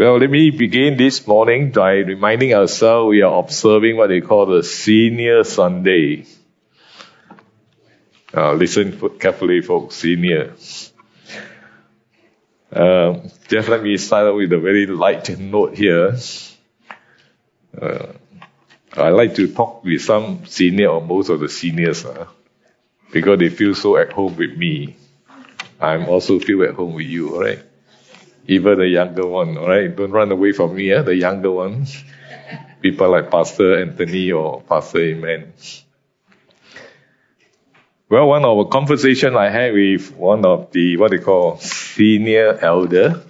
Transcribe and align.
Well, 0.00 0.16
let 0.16 0.30
me 0.30 0.48
begin 0.48 0.96
this 0.96 1.26
morning 1.26 1.72
by 1.72 1.96
reminding 1.96 2.54
ourselves 2.54 3.10
we 3.10 3.20
are 3.20 3.38
observing 3.38 3.98
what 3.98 4.06
they 4.06 4.22
call 4.22 4.46
the 4.46 4.62
Senior 4.62 5.44
Sunday. 5.44 6.24
Uh, 8.34 8.54
listen 8.54 8.98
carefully, 9.18 9.60
folks. 9.60 9.96
Senior. 9.96 10.54
Uh, 12.72 13.28
just 13.46 13.68
let 13.68 13.82
me 13.82 13.98
start 13.98 14.34
with 14.34 14.50
a 14.54 14.58
very 14.58 14.86
light 14.86 15.38
note 15.38 15.76
here. 15.76 16.16
Uh, 17.78 18.06
I 18.94 19.10
like 19.10 19.34
to 19.34 19.52
talk 19.52 19.84
with 19.84 20.00
some 20.00 20.46
senior 20.46 20.88
or 20.88 21.02
most 21.02 21.28
of 21.28 21.40
the 21.40 21.48
seniors 21.50 22.06
uh, 22.06 22.26
because 23.12 23.38
they 23.38 23.50
feel 23.50 23.74
so 23.74 23.98
at 23.98 24.14
home 24.14 24.34
with 24.34 24.56
me. 24.56 24.96
I'm 25.78 26.08
also 26.08 26.38
feel 26.38 26.62
at 26.62 26.72
home 26.72 26.94
with 26.94 27.06
you, 27.06 27.34
all 27.34 27.42
right? 27.42 27.62
Even 28.46 28.78
the 28.78 28.88
younger 28.88 29.26
one, 29.26 29.56
all 29.56 29.68
right? 29.68 29.94
Don't 29.94 30.10
run 30.10 30.32
away 30.32 30.52
from 30.52 30.74
me, 30.74 30.90
eh? 30.90 31.02
the 31.02 31.14
younger 31.14 31.50
one. 31.50 31.86
People 32.80 33.10
like 33.10 33.30
Pastor 33.30 33.80
Anthony 33.80 34.32
or 34.32 34.62
Pastor 34.62 35.00
Amen. 35.00 35.52
Well, 38.08 38.26
one 38.26 38.44
of 38.44 38.58
a 38.58 38.64
conversation 38.64 39.36
I 39.36 39.50
had 39.50 39.72
with 39.72 40.12
one 40.16 40.44
of 40.44 40.72
the, 40.72 40.96
what 40.96 41.12
they 41.12 41.18
call 41.18 41.58
senior 41.58 42.58
elder, 42.60 43.22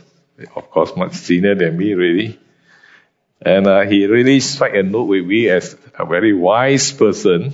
of 0.57 0.71
course 0.71 0.97
much 0.97 1.13
senior 1.13 1.55
than 1.55 1.77
me 1.77 1.93
really, 1.93 2.39
and 3.43 3.67
uh, 3.67 3.83
he 3.83 4.07
really 4.07 4.41
struck 4.41 4.75
a 4.75 4.83
note 4.83 5.05
with 5.05 5.27
me 5.27 5.49
as 5.49 5.77
a 5.99 6.07
very 6.07 6.33
wise 6.33 6.93
person. 6.93 7.53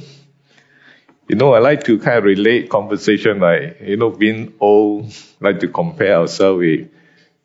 You 1.29 1.37
know, 1.37 1.55
I 1.55 1.59
like 1.59 1.85
to 1.85 1.99
kind 1.99 2.19
of 2.19 2.25
relate 2.25 2.71
conversation 2.71 3.41
like, 3.41 3.81
you 3.81 3.97
know, 3.97 4.11
being 4.11 4.55
old, 4.61 5.13
like 5.41 5.61
to 5.61 5.69
compare 5.69 6.19
ourselves 6.19 6.59
with 6.59 6.91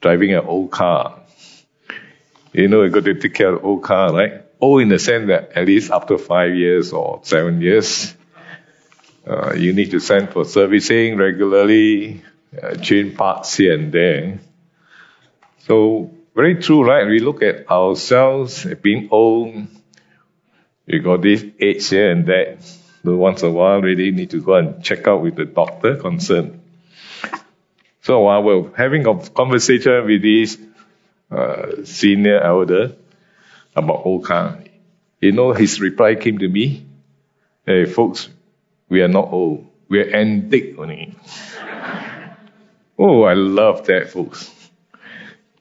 driving 0.01 0.33
an 0.33 0.45
old 0.45 0.71
car. 0.71 1.19
You 2.53 2.67
know, 2.67 2.83
you 2.83 2.89
got 2.89 3.05
to 3.05 3.13
take 3.13 3.33
care 3.33 3.53
of 3.53 3.63
old 3.63 3.83
car, 3.83 4.13
right? 4.13 4.43
Old 4.59 4.81
in 4.81 4.89
the 4.89 4.99
sense 4.99 5.27
that 5.27 5.53
at 5.55 5.66
least 5.66 5.91
after 5.91 6.17
five 6.17 6.53
years 6.55 6.91
or 6.91 7.21
seven 7.23 7.61
years, 7.61 8.13
uh, 9.25 9.53
you 9.53 9.73
need 9.73 9.91
to 9.91 9.99
send 9.99 10.30
for 10.30 10.43
servicing 10.43 11.17
regularly, 11.17 12.23
uh, 12.61 12.75
change 12.75 13.16
parts 13.16 13.55
here 13.55 13.73
and 13.73 13.91
there. 13.91 14.39
So 15.59 16.11
very 16.36 16.55
true, 16.55 16.83
right? 16.83 17.08
We 17.08 17.19
look 17.19 17.41
at 17.43 17.69
ourselves 17.69 18.65
being 18.81 19.09
old. 19.11 19.67
We 20.88 20.99
got 20.99 21.21
this 21.21 21.45
age 21.59 21.88
here 21.88 22.11
and 22.11 22.25
that. 22.25 22.63
So 23.03 23.15
once 23.15 23.43
a 23.43 23.49
while, 23.49 23.81
really 23.81 24.11
need 24.11 24.31
to 24.31 24.41
go 24.41 24.55
and 24.55 24.83
check 24.83 25.08
out 25.08 25.21
with 25.21 25.36
the 25.36 25.45
doctor 25.45 25.95
concerned. 25.95 26.61
So 28.02 28.21
while 28.21 28.41
we're 28.41 28.75
having 28.75 29.05
a 29.05 29.16
conversation 29.30 30.05
with 30.05 30.23
this 30.23 30.57
uh, 31.30 31.83
senior 31.85 32.39
elder 32.39 32.95
about 33.75 34.02
old 34.05 34.25
car, 34.25 34.58
you 35.19 35.31
know, 35.31 35.53
his 35.53 35.80
reply 35.80 36.16
came 36.16 36.39
to 36.39 36.49
me, 36.49 36.85
hey 37.66 37.85
folks, 37.85 38.27
we 38.89 39.02
are 39.03 39.08
not 39.08 39.31
old, 39.31 39.67
we 39.88 39.99
are 39.99 40.16
antique 40.16 40.75
only. 40.80 41.16
oh, 42.97 43.23
I 43.23 43.35
love 43.35 43.85
that, 43.85 44.09
folks. 44.09 44.49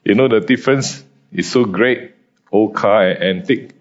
You 0.02 0.14
know, 0.14 0.28
the 0.28 0.40
difference 0.40 1.04
is 1.30 1.50
so 1.50 1.66
great. 1.66 2.14
Old 2.50 2.74
car 2.74 3.06
and 3.06 3.22
antique. 3.22 3.72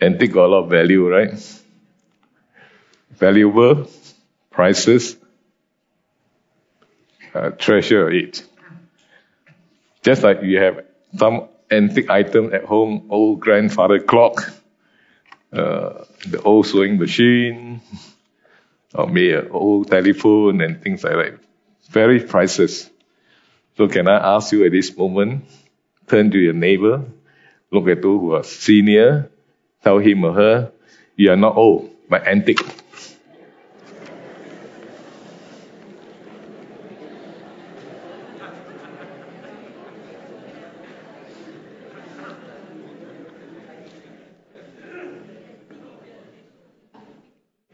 Antique 0.00 0.32
got 0.32 0.46
a 0.46 0.46
lot 0.46 0.64
of 0.64 0.70
value, 0.70 1.08
right? 1.08 1.32
Valuable, 3.10 3.90
prices, 4.50 5.16
uh, 7.34 7.50
treasure 7.50 8.10
it. 8.10 8.44
Just 10.02 10.22
like 10.22 10.42
you 10.42 10.58
have 10.58 10.84
some 11.16 11.48
antique 11.70 12.10
item 12.10 12.52
at 12.54 12.64
home, 12.64 13.06
old 13.10 13.40
grandfather 13.40 14.00
clock, 14.00 14.52
uh, 15.52 16.04
the 16.26 16.40
old 16.44 16.66
sewing 16.66 16.98
machine, 16.98 17.80
or 18.94 19.06
maybe 19.06 19.32
an 19.32 19.48
old 19.50 19.88
telephone 19.88 20.60
and 20.60 20.82
things 20.82 21.04
like 21.04 21.14
that. 21.14 21.38
Very 21.90 22.20
priceless. 22.20 22.88
So 23.76 23.88
can 23.88 24.08
I 24.08 24.36
ask 24.36 24.52
you 24.52 24.64
at 24.64 24.72
this 24.72 24.96
moment, 24.96 25.44
turn 26.06 26.30
to 26.30 26.38
your 26.38 26.52
neighbor, 26.52 27.04
look 27.70 27.88
at 27.88 28.02
those 28.02 28.20
who 28.20 28.34
are 28.34 28.44
senior, 28.44 29.30
tell 29.82 29.98
him 29.98 30.24
or 30.24 30.32
her, 30.32 30.72
you 31.16 31.30
are 31.30 31.36
not 31.36 31.56
old, 31.56 31.90
but 32.08 32.26
antique. 32.26 32.60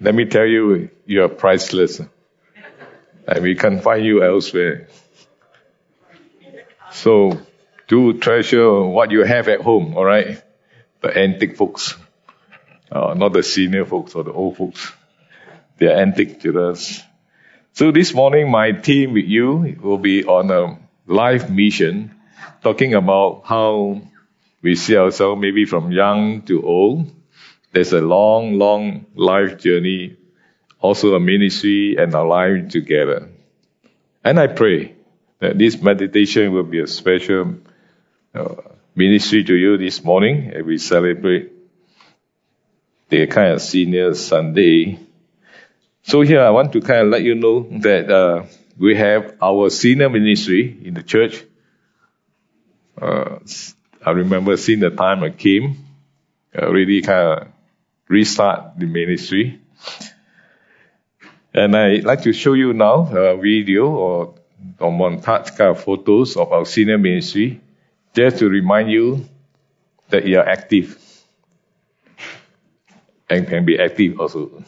Let 0.06 0.14
me 0.14 0.24
tell 0.24 0.46
you, 0.46 0.88
you 1.04 1.24
are 1.24 1.28
priceless. 1.28 2.00
And 3.26 3.42
we 3.42 3.56
can't 3.56 3.82
find 3.82 4.04
you 4.04 4.22
elsewhere. 4.22 4.86
So, 6.92 7.40
do 7.88 8.16
treasure 8.16 8.84
what 8.84 9.10
you 9.10 9.24
have 9.24 9.48
at 9.48 9.62
home, 9.62 9.96
alright? 9.96 10.40
The 11.00 11.18
antique 11.18 11.56
folks. 11.56 11.96
Uh, 12.88 13.14
not 13.14 13.32
the 13.32 13.42
senior 13.42 13.84
folks 13.84 14.14
or 14.14 14.22
the 14.22 14.30
old 14.30 14.56
folks. 14.56 14.92
They 15.78 15.86
are 15.86 15.98
antique 15.98 16.40
to 16.42 16.68
us. 16.68 17.02
So 17.72 17.90
this 17.90 18.14
morning, 18.14 18.48
my 18.48 18.70
team 18.70 19.12
with 19.12 19.26
you 19.26 19.76
will 19.82 19.98
be 19.98 20.24
on 20.24 20.52
a 20.52 20.78
live 21.08 21.50
mission, 21.50 22.14
talking 22.62 22.94
about 22.94 23.42
how 23.44 24.02
we 24.62 24.76
see 24.76 24.96
ourselves 24.96 25.42
maybe 25.42 25.64
from 25.64 25.90
young 25.90 26.42
to 26.42 26.62
old, 26.62 27.10
there's 27.76 27.92
a 27.92 28.00
long, 28.00 28.54
long 28.54 29.04
life 29.14 29.58
journey, 29.58 30.16
also 30.80 31.14
a 31.14 31.20
ministry 31.20 31.96
and 31.98 32.14
a 32.14 32.22
life 32.22 32.70
together. 32.70 33.28
And 34.24 34.40
I 34.40 34.46
pray 34.46 34.94
that 35.40 35.58
this 35.58 35.82
meditation 35.82 36.54
will 36.54 36.64
be 36.64 36.80
a 36.80 36.86
special 36.86 37.56
uh, 38.34 38.54
ministry 38.94 39.44
to 39.44 39.54
you 39.54 39.76
this 39.76 40.02
morning 40.02 40.52
as 40.54 40.64
we 40.64 40.78
celebrate 40.78 41.52
the 43.10 43.26
kind 43.26 43.52
of 43.52 43.60
senior 43.60 44.14
Sunday. 44.14 44.98
So 46.02 46.22
here 46.22 46.40
I 46.40 46.48
want 46.48 46.72
to 46.72 46.80
kind 46.80 47.02
of 47.02 47.08
let 47.08 47.24
you 47.24 47.34
know 47.34 47.68
that 47.80 48.10
uh, 48.10 48.46
we 48.78 48.96
have 48.96 49.36
our 49.42 49.68
senior 49.68 50.08
ministry 50.08 50.78
in 50.82 50.94
the 50.94 51.02
church. 51.02 51.44
Uh, 52.98 53.40
I 54.02 54.12
remember 54.12 54.56
seeing 54.56 54.80
the 54.80 54.88
time 54.88 55.22
I 55.22 55.28
came, 55.28 55.84
uh, 56.58 56.70
really 56.70 57.02
kind 57.02 57.42
of 57.42 57.48
restart 58.08 58.78
the 58.78 58.86
ministry. 58.86 59.60
And 61.54 61.76
I'd 61.76 62.04
like 62.04 62.22
to 62.22 62.32
show 62.32 62.52
you 62.52 62.72
now 62.72 63.08
a 63.08 63.36
video 63.36 63.88
or, 63.88 64.34
or 64.78 64.92
montage 64.92 65.56
kind 65.56 65.70
of 65.70 65.82
photos 65.82 66.36
of 66.36 66.52
our 66.52 66.66
senior 66.66 66.98
ministry, 66.98 67.60
just 68.14 68.38
to 68.38 68.48
remind 68.48 68.90
you 68.90 69.26
that 70.10 70.26
you 70.26 70.38
are 70.38 70.46
active 70.46 70.98
and 73.28 73.48
can 73.48 73.64
be 73.64 73.78
active 73.78 74.20
also. 74.20 74.62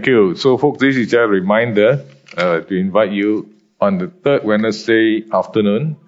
Thank 0.00 0.08
you. 0.08 0.34
So, 0.34 0.56
folks, 0.56 0.80
this 0.80 0.96
is 0.96 1.10
just 1.10 1.20
a 1.20 1.26
reminder 1.28 2.06
uh, 2.34 2.60
to 2.60 2.74
invite 2.74 3.12
you 3.12 3.54
on 3.82 3.98
the 3.98 4.06
third 4.08 4.44
Wednesday 4.44 5.26
afternoon. 5.30 5.98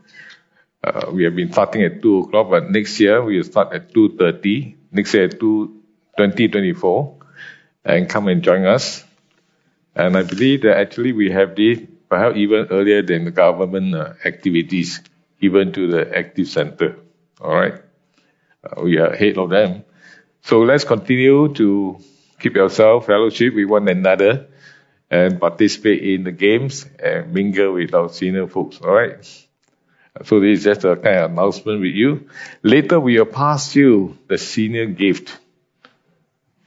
Uh, 0.82 1.10
we 1.12 1.24
have 1.24 1.36
been 1.36 1.52
starting 1.52 1.82
at 1.82 2.00
2 2.00 2.20
o'clock, 2.20 2.48
but 2.48 2.70
next 2.70 2.98
year 3.00 3.22
we 3.22 3.36
will 3.36 3.44
start 3.44 3.74
at 3.74 3.92
2.30. 3.92 4.76
Next 4.92 5.12
year 5.12 5.24
at 5.24 5.32
2, 5.32 5.66
2024. 6.16 7.18
And 7.84 8.08
come 8.08 8.28
and 8.28 8.42
join 8.42 8.64
us. 8.64 9.04
And 9.94 10.16
I 10.16 10.22
believe 10.22 10.62
that 10.62 10.78
actually 10.78 11.12
we 11.12 11.30
have 11.30 11.54
this 11.54 11.80
perhaps 12.08 12.38
even 12.38 12.68
earlier 12.70 13.02
than 13.02 13.26
the 13.26 13.30
government 13.30 13.94
uh, 13.94 14.14
activities, 14.24 15.02
even 15.42 15.70
to 15.74 15.86
the 15.86 16.16
active 16.16 16.48
center. 16.48 16.96
All 17.42 17.52
right. 17.54 17.74
Uh, 18.64 18.84
we 18.84 18.96
are 18.96 19.08
ahead 19.08 19.36
of 19.36 19.50
them. 19.50 19.84
So 20.40 20.62
let's 20.62 20.84
continue 20.84 21.52
to 21.52 22.00
keep 22.42 22.56
yourself 22.56 23.06
fellowship 23.06 23.54
with 23.54 23.68
one 23.68 23.88
another 23.88 24.48
and 25.10 25.38
participate 25.38 26.02
in 26.02 26.24
the 26.24 26.32
games 26.32 26.86
and 26.98 27.32
mingle 27.32 27.74
with 27.74 27.94
our 27.94 28.08
senior 28.08 28.48
folks. 28.48 28.80
All 28.80 28.90
right. 28.90 29.24
So 30.24 30.40
this 30.40 30.58
is 30.58 30.64
just 30.64 30.84
a 30.84 30.96
kind 30.96 31.18
of 31.18 31.30
announcement 31.30 31.80
with 31.80 31.94
you. 31.94 32.28
Later 32.62 32.98
we 32.98 33.18
will 33.18 33.26
pass 33.26 33.76
you 33.76 34.18
the 34.26 34.38
senior 34.38 34.86
gift. 34.86 35.38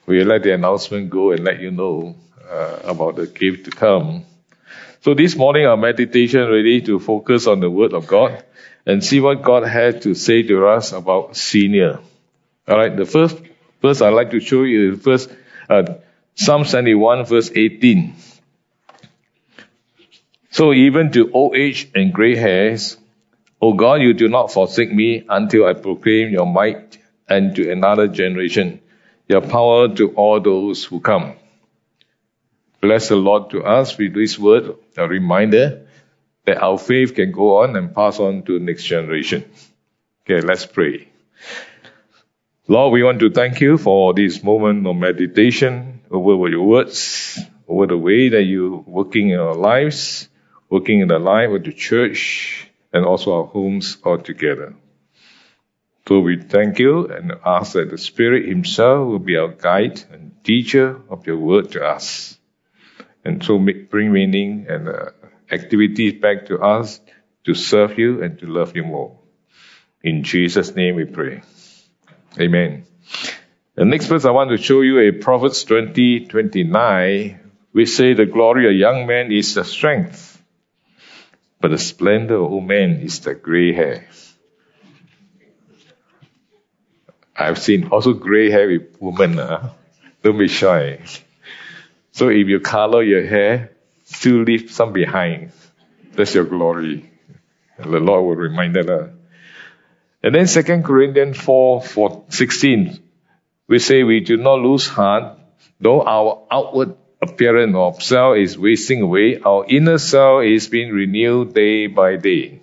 We 0.06 0.20
will 0.20 0.28
let 0.28 0.44
the 0.44 0.54
announcement 0.54 1.10
go 1.10 1.32
and 1.32 1.44
let 1.44 1.60
you 1.60 1.72
know 1.72 2.16
uh, 2.50 2.80
about 2.84 3.18
the 3.18 3.28
gift 3.28 3.66
to 3.66 3.72
come. 3.72 4.26
So 5.02 5.14
this 5.14 5.36
morning 5.36 5.66
our 5.66 5.78
meditation 5.78 6.48
ready 6.50 6.82
to 6.82 7.00
focus 7.00 7.48
on 7.48 7.60
the 7.60 7.70
word 7.70 7.94
of 7.94 8.08
God 8.08 8.44
and 8.86 9.04
see 9.04 9.20
what 9.20 9.42
God 9.42 9.64
has 9.68 10.04
to 10.04 10.14
say 10.14 10.44
to 10.44 10.68
us 10.68 10.94
about 10.94 11.36
senior. 11.36 12.00
All 12.68 12.78
right. 12.78 12.96
The 12.96 13.06
first 13.06 13.38
verse 13.82 14.02
I'd 14.02 14.10
like 14.10 14.32
to 14.32 14.40
show 14.40 14.64
you 14.64 14.94
is 14.94 15.02
first 15.02 15.30
uh, 15.70 15.84
Psalm 16.36 16.66
71 16.66 17.26
verse 17.26 17.52
18. 17.54 18.16
So 20.52 20.74
even 20.74 21.12
to 21.12 21.32
old 21.32 21.56
age 21.56 21.90
and 21.94 22.14
gray 22.14 22.36
hairs, 22.36 22.98
O 23.62 23.74
God, 23.74 24.02
you 24.02 24.14
do 24.14 24.28
not 24.28 24.52
forsake 24.52 24.92
me 24.94 25.26
until 25.28 25.66
I 25.66 25.74
proclaim 25.74 26.30
your 26.30 26.46
might 26.46 26.98
and 27.28 27.56
to 27.56 27.72
another 27.72 28.08
generation, 28.08 28.80
your 29.28 29.42
power 29.42 29.94
to 29.96 30.10
all 30.12 30.40
those 30.40 30.84
who 30.84 31.00
come. 31.00 31.36
Bless 32.82 33.10
the 33.10 33.16
Lord 33.16 33.50
to 33.50 33.64
us 33.64 33.98
with 33.98 34.14
this 34.14 34.38
word, 34.38 34.76
a 34.96 35.08
reminder 35.08 35.88
that 36.46 36.62
our 36.62 36.78
faith 36.78 37.16
can 37.16 37.32
go 37.32 37.58
on 37.64 37.76
and 37.76 37.96
pass 37.96 38.20
on 38.20 38.44
to 38.44 38.60
the 38.60 38.64
next 38.64 38.84
generation. 38.84 39.44
Okay, 40.24 40.42
let's 40.46 40.66
pray. 40.66 41.08
Lord, 42.68 42.94
we 42.94 43.04
want 43.04 43.20
to 43.20 43.30
thank 43.30 43.62
you 43.62 43.78
for 43.78 44.16
this 44.16 44.42
moment 44.42 44.88
of 44.88 44.96
meditation 44.96 46.02
over 46.10 46.50
your 46.50 46.64
words, 46.64 47.40
over 47.68 47.86
the 47.86 47.98
way 47.98 48.30
that 48.30 48.42
you're 48.42 48.80
working 48.88 49.30
in 49.30 49.38
our 49.38 49.54
lives, 49.54 50.28
working 50.68 51.00
in 51.00 51.10
the 51.10 51.20
life 51.20 51.52
of 51.52 51.64
the 51.64 51.72
church, 51.72 52.68
and 52.92 53.06
also 53.06 53.36
our 53.36 53.46
homes 53.46 53.98
altogether. 54.04 54.74
So 56.08 56.22
we 56.22 56.42
thank 56.42 56.80
you 56.80 57.06
and 57.06 57.34
ask 57.46 57.74
that 57.74 57.92
the 57.92 58.00
Spirit 58.00 58.50
Himself 58.50 59.10
will 59.10 59.20
be 59.20 59.38
our 59.38 59.50
guide 59.50 60.02
and 60.12 60.44
teacher 60.44 61.00
of 61.08 61.28
your 61.28 61.38
word 61.38 61.72
to 61.74 61.86
us. 61.86 62.36
And 63.24 63.44
so 63.44 63.60
make, 63.60 63.92
bring 63.92 64.12
meaning 64.12 64.66
and 64.68 64.90
uh, 64.90 65.12
activities 65.52 66.20
back 66.20 66.48
to 66.48 66.58
us 66.58 67.00
to 67.44 67.54
serve 67.54 68.00
you 68.00 68.24
and 68.24 68.40
to 68.40 68.48
love 68.48 68.76
you 68.76 68.86
more. 68.86 69.20
In 70.02 70.24
Jesus' 70.24 70.76
name 70.76 70.96
we 70.96 71.06
pray. 71.06 71.44
Amen. 72.40 72.86
The 73.76 73.86
next 73.86 74.08
verse 74.08 74.26
I 74.26 74.32
want 74.32 74.50
to 74.52 74.58
show 74.58 74.82
you 74.82 75.00
a 75.00 75.12
Proverbs 75.12 75.64
20, 75.64 76.28
29, 76.28 77.40
which 77.72 77.90
say 77.90 78.14
the 78.14 78.26
glory 78.26 78.68
of 78.68 78.76
young 78.76 79.06
man 79.06 79.32
is 79.32 79.54
the 79.54 79.64
strength, 79.64 80.42
but 81.60 81.72
the 81.72 81.78
splendor 81.78 82.36
of 82.36 82.52
old 82.52 82.68
man 82.68 82.92
is 83.02 83.20
the 83.20 83.36
gray 83.36 83.74
hair. 83.74 84.08
I've 87.36 87.58
seen 87.58 87.90
also 87.90 88.14
gray 88.14 88.50
hair 88.50 88.68
with 88.68 88.96
women. 89.00 89.40
Uh, 89.40 89.74
don't 90.24 90.38
be 90.38 90.48
shy. 90.48 91.00
So 92.14 92.30
if 92.30 92.48
you 92.48 92.62
color 92.62 93.04
your 93.04 93.26
hair, 93.28 93.72
still 94.06 94.44
leave 94.44 94.72
some 94.72 94.94
behind. 94.94 95.52
That's 96.14 96.34
your 96.34 96.46
glory. 96.46 97.12
The 97.78 98.00
Lord 98.00 98.24
will 98.24 98.36
remind 98.36 98.78
us. 98.78 98.88
Uh, 98.88 99.10
and 100.26 100.34
then 100.34 100.48
2 100.48 100.82
Corinthians 100.82 101.38
4, 101.38 101.84
4 101.84 102.26
16, 102.30 103.00
we 103.68 103.78
say 103.78 104.02
we 104.02 104.22
do 104.22 104.38
not 104.38 104.56
lose 104.56 104.88
heart, 104.88 105.38
though 105.80 106.02
our 106.02 106.48
outward 106.50 106.96
appearance 107.22 107.76
of 107.76 108.02
self 108.02 108.36
is 108.36 108.58
wasting 108.58 109.04
away, 109.04 109.38
our 109.38 109.68
inner 109.70 110.00
self 110.00 110.44
is 110.44 110.68
being 110.68 110.92
renewed 110.92 111.54
day 111.54 111.86
by 111.86 112.16
day. 112.16 112.60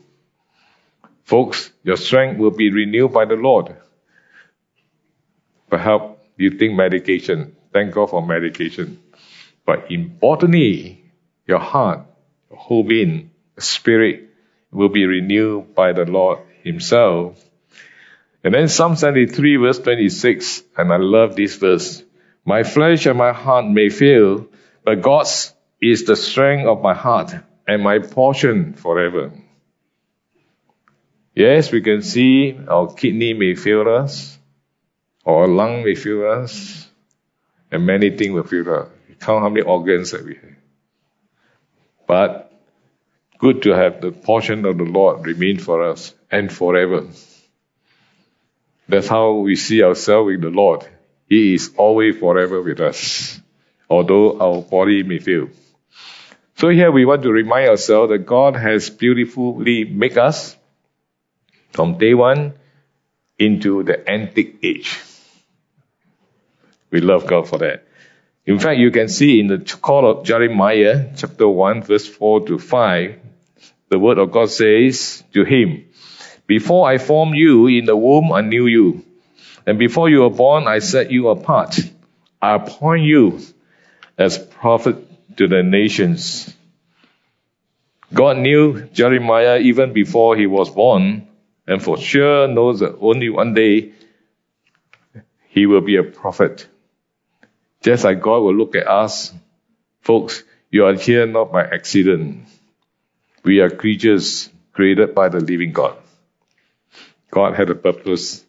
Folks, 1.22 1.70
your 1.84 1.96
strength 1.96 2.40
will 2.40 2.50
be 2.50 2.72
renewed 2.72 3.12
by 3.12 3.26
the 3.26 3.36
Lord. 3.36 3.76
Perhaps 5.70 6.18
you 6.36 6.50
think 6.50 6.74
medication. 6.74 7.54
Thank 7.72 7.94
God 7.94 8.10
for 8.10 8.26
medication. 8.26 9.00
But 9.64 9.88
importantly, 9.88 11.04
your 11.46 11.60
heart, 11.60 12.00
your 12.50 12.58
whole 12.58 12.82
being, 12.82 13.30
spirit 13.56 14.30
will 14.72 14.88
be 14.88 15.06
renewed 15.06 15.76
by 15.76 15.92
the 15.92 16.06
Lord 16.06 16.40
Himself 16.64 17.38
and 18.44 18.54
then 18.54 18.68
Psalm 18.68 18.96
73 18.96 19.56
verse 19.56 19.78
26, 19.78 20.62
and 20.76 20.92
I 20.92 20.96
love 20.96 21.36
this 21.36 21.56
verse. 21.56 22.02
My 22.44 22.62
flesh 22.64 23.06
and 23.06 23.18
my 23.18 23.32
heart 23.32 23.66
may 23.66 23.88
fail, 23.88 24.46
but 24.84 25.00
God's 25.00 25.54
is 25.80 26.04
the 26.04 26.16
strength 26.16 26.66
of 26.66 26.80
my 26.82 26.94
heart 26.94 27.34
and 27.66 27.82
my 27.82 27.98
portion 27.98 28.74
forever. 28.74 29.32
Yes, 31.34 31.72
we 31.72 31.80
can 31.80 32.02
see 32.02 32.58
our 32.68 32.92
kidney 32.92 33.32
may 33.34 33.54
fail 33.54 33.88
us, 33.88 34.38
or 35.24 35.42
our 35.42 35.48
lung 35.48 35.82
may 35.84 35.94
fail 35.94 36.30
us, 36.30 36.88
and 37.70 37.86
many 37.86 38.10
things 38.10 38.32
will 38.32 38.44
fail 38.44 38.74
us. 38.74 38.88
Count 39.20 39.42
how 39.42 39.48
many 39.48 39.62
organs 39.62 40.10
that 40.10 40.24
we 40.24 40.34
have. 40.34 40.56
But 42.06 42.52
good 43.38 43.62
to 43.62 43.70
have 43.70 44.00
the 44.00 44.10
portion 44.10 44.64
of 44.66 44.78
the 44.78 44.84
Lord 44.84 45.24
remain 45.26 45.58
for 45.58 45.88
us 45.88 46.12
and 46.30 46.52
forever. 46.52 47.06
That's 48.88 49.08
how 49.08 49.32
we 49.34 49.56
see 49.56 49.82
ourselves 49.82 50.26
with 50.26 50.42
the 50.42 50.50
Lord. 50.50 50.86
He 51.28 51.54
is 51.54 51.72
always 51.76 52.18
forever 52.18 52.60
with 52.60 52.80
us, 52.80 53.40
although 53.88 54.38
our 54.38 54.62
body 54.62 55.02
may 55.02 55.18
fail. 55.18 55.48
So 56.56 56.68
here 56.68 56.92
we 56.92 57.04
want 57.04 57.22
to 57.22 57.32
remind 57.32 57.68
ourselves 57.68 58.10
that 58.10 58.26
God 58.26 58.56
has 58.56 58.90
beautifully 58.90 59.84
made 59.84 60.18
us 60.18 60.56
from 61.72 61.98
day 61.98 62.14
one 62.14 62.54
into 63.38 63.82
the 63.82 64.08
antique 64.08 64.58
age. 64.62 65.00
We 66.90 67.00
love 67.00 67.26
God 67.26 67.48
for 67.48 67.58
that. 67.58 67.84
In 68.44 68.58
fact, 68.58 68.78
you 68.78 68.90
can 68.90 69.08
see 69.08 69.40
in 69.40 69.46
the 69.46 69.58
call 69.80 70.08
of 70.10 70.24
Jeremiah, 70.24 71.10
chapter 71.16 71.48
1, 71.48 71.82
verse 71.82 72.06
4 72.06 72.46
to 72.48 72.58
5, 72.58 73.20
the 73.88 73.98
word 73.98 74.18
of 74.18 74.32
God 74.32 74.50
says 74.50 75.22
to 75.32 75.44
him, 75.44 75.86
before 76.46 76.88
I 76.88 76.98
formed 76.98 77.36
you 77.36 77.66
in 77.66 77.84
the 77.84 77.96
womb, 77.96 78.32
I 78.32 78.40
knew 78.40 78.66
you. 78.66 79.04
And 79.66 79.78
before 79.78 80.08
you 80.08 80.22
were 80.22 80.30
born, 80.30 80.66
I 80.66 80.80
set 80.80 81.10
you 81.10 81.28
apart. 81.28 81.78
I 82.40 82.56
appoint 82.56 83.04
you 83.04 83.40
as 84.18 84.38
prophet 84.38 84.96
to 85.36 85.46
the 85.48 85.62
nations. 85.62 86.52
God 88.12 88.38
knew 88.38 88.82
Jeremiah 88.88 89.58
even 89.58 89.92
before 89.92 90.36
he 90.36 90.46
was 90.46 90.68
born, 90.68 91.28
and 91.66 91.82
for 91.82 91.96
sure 91.96 92.48
knows 92.48 92.80
that 92.80 92.98
only 93.00 93.30
one 93.30 93.54
day 93.54 93.92
he 95.48 95.66
will 95.66 95.80
be 95.80 95.96
a 95.96 96.02
prophet. 96.02 96.66
Just 97.82 98.04
like 98.04 98.20
God 98.20 98.40
will 98.42 98.54
look 98.54 98.74
at 98.74 98.86
us, 98.86 99.32
folks, 100.00 100.42
you 100.70 100.86
are 100.86 100.94
here 100.94 101.26
not 101.26 101.52
by 101.52 101.62
accident. 101.62 102.46
We 103.44 103.60
are 103.60 103.70
creatures 103.70 104.50
created 104.72 105.14
by 105.14 105.28
the 105.28 105.40
living 105.40 105.72
God. 105.72 105.96
God 107.32 107.54
had 107.54 107.70
a 107.70 107.74
purpose, 107.74 108.44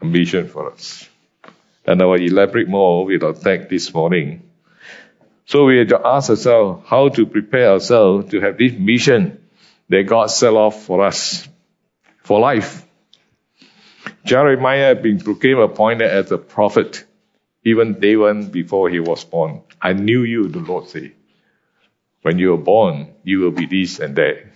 a 0.00 0.04
mission 0.04 0.48
for 0.48 0.72
us. 0.72 1.08
And 1.84 2.00
I 2.00 2.04
will 2.04 2.20
elaborate 2.22 2.68
more 2.68 3.04
with 3.04 3.24
our 3.24 3.32
text 3.32 3.68
this 3.68 3.92
morning. 3.92 4.48
So 5.46 5.64
we 5.64 5.78
have 5.78 5.88
to 5.88 6.06
ask 6.06 6.30
ourselves 6.30 6.84
how 6.86 7.08
to 7.08 7.26
prepare 7.26 7.72
ourselves 7.72 8.30
to 8.30 8.40
have 8.40 8.58
this 8.58 8.74
mission 8.74 9.44
that 9.88 10.04
God 10.04 10.26
set 10.30 10.52
off 10.52 10.84
for 10.84 11.04
us, 11.04 11.48
for 12.22 12.38
life. 12.38 12.86
Jeremiah 14.24 14.94
proclaimed 14.94 15.58
appointed 15.58 16.08
as 16.08 16.30
a 16.30 16.38
prophet 16.38 17.04
even 17.64 17.98
day 17.98 18.14
one 18.16 18.46
before 18.46 18.88
he 18.88 19.00
was 19.00 19.24
born. 19.24 19.62
I 19.80 19.94
knew 19.94 20.22
you, 20.22 20.48
the 20.48 20.60
Lord 20.60 20.88
said. 20.88 21.12
When 22.22 22.38
you 22.38 22.50
were 22.50 22.64
born, 22.64 23.14
you 23.24 23.40
will 23.40 23.50
be 23.50 23.66
this 23.66 23.98
and 23.98 24.14
that. 24.14 24.46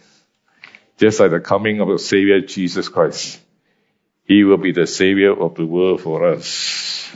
Just 0.98 1.18
like 1.18 1.32
the 1.32 1.40
coming 1.40 1.80
of 1.80 1.88
the 1.88 1.98
Savior 1.98 2.40
Jesus 2.40 2.88
Christ. 2.88 3.40
He 4.26 4.44
will 4.44 4.58
be 4.58 4.72
the 4.72 4.86
Savior 4.86 5.32
of 5.32 5.54
the 5.54 5.66
world 5.66 6.00
for 6.00 6.26
us. 6.28 7.08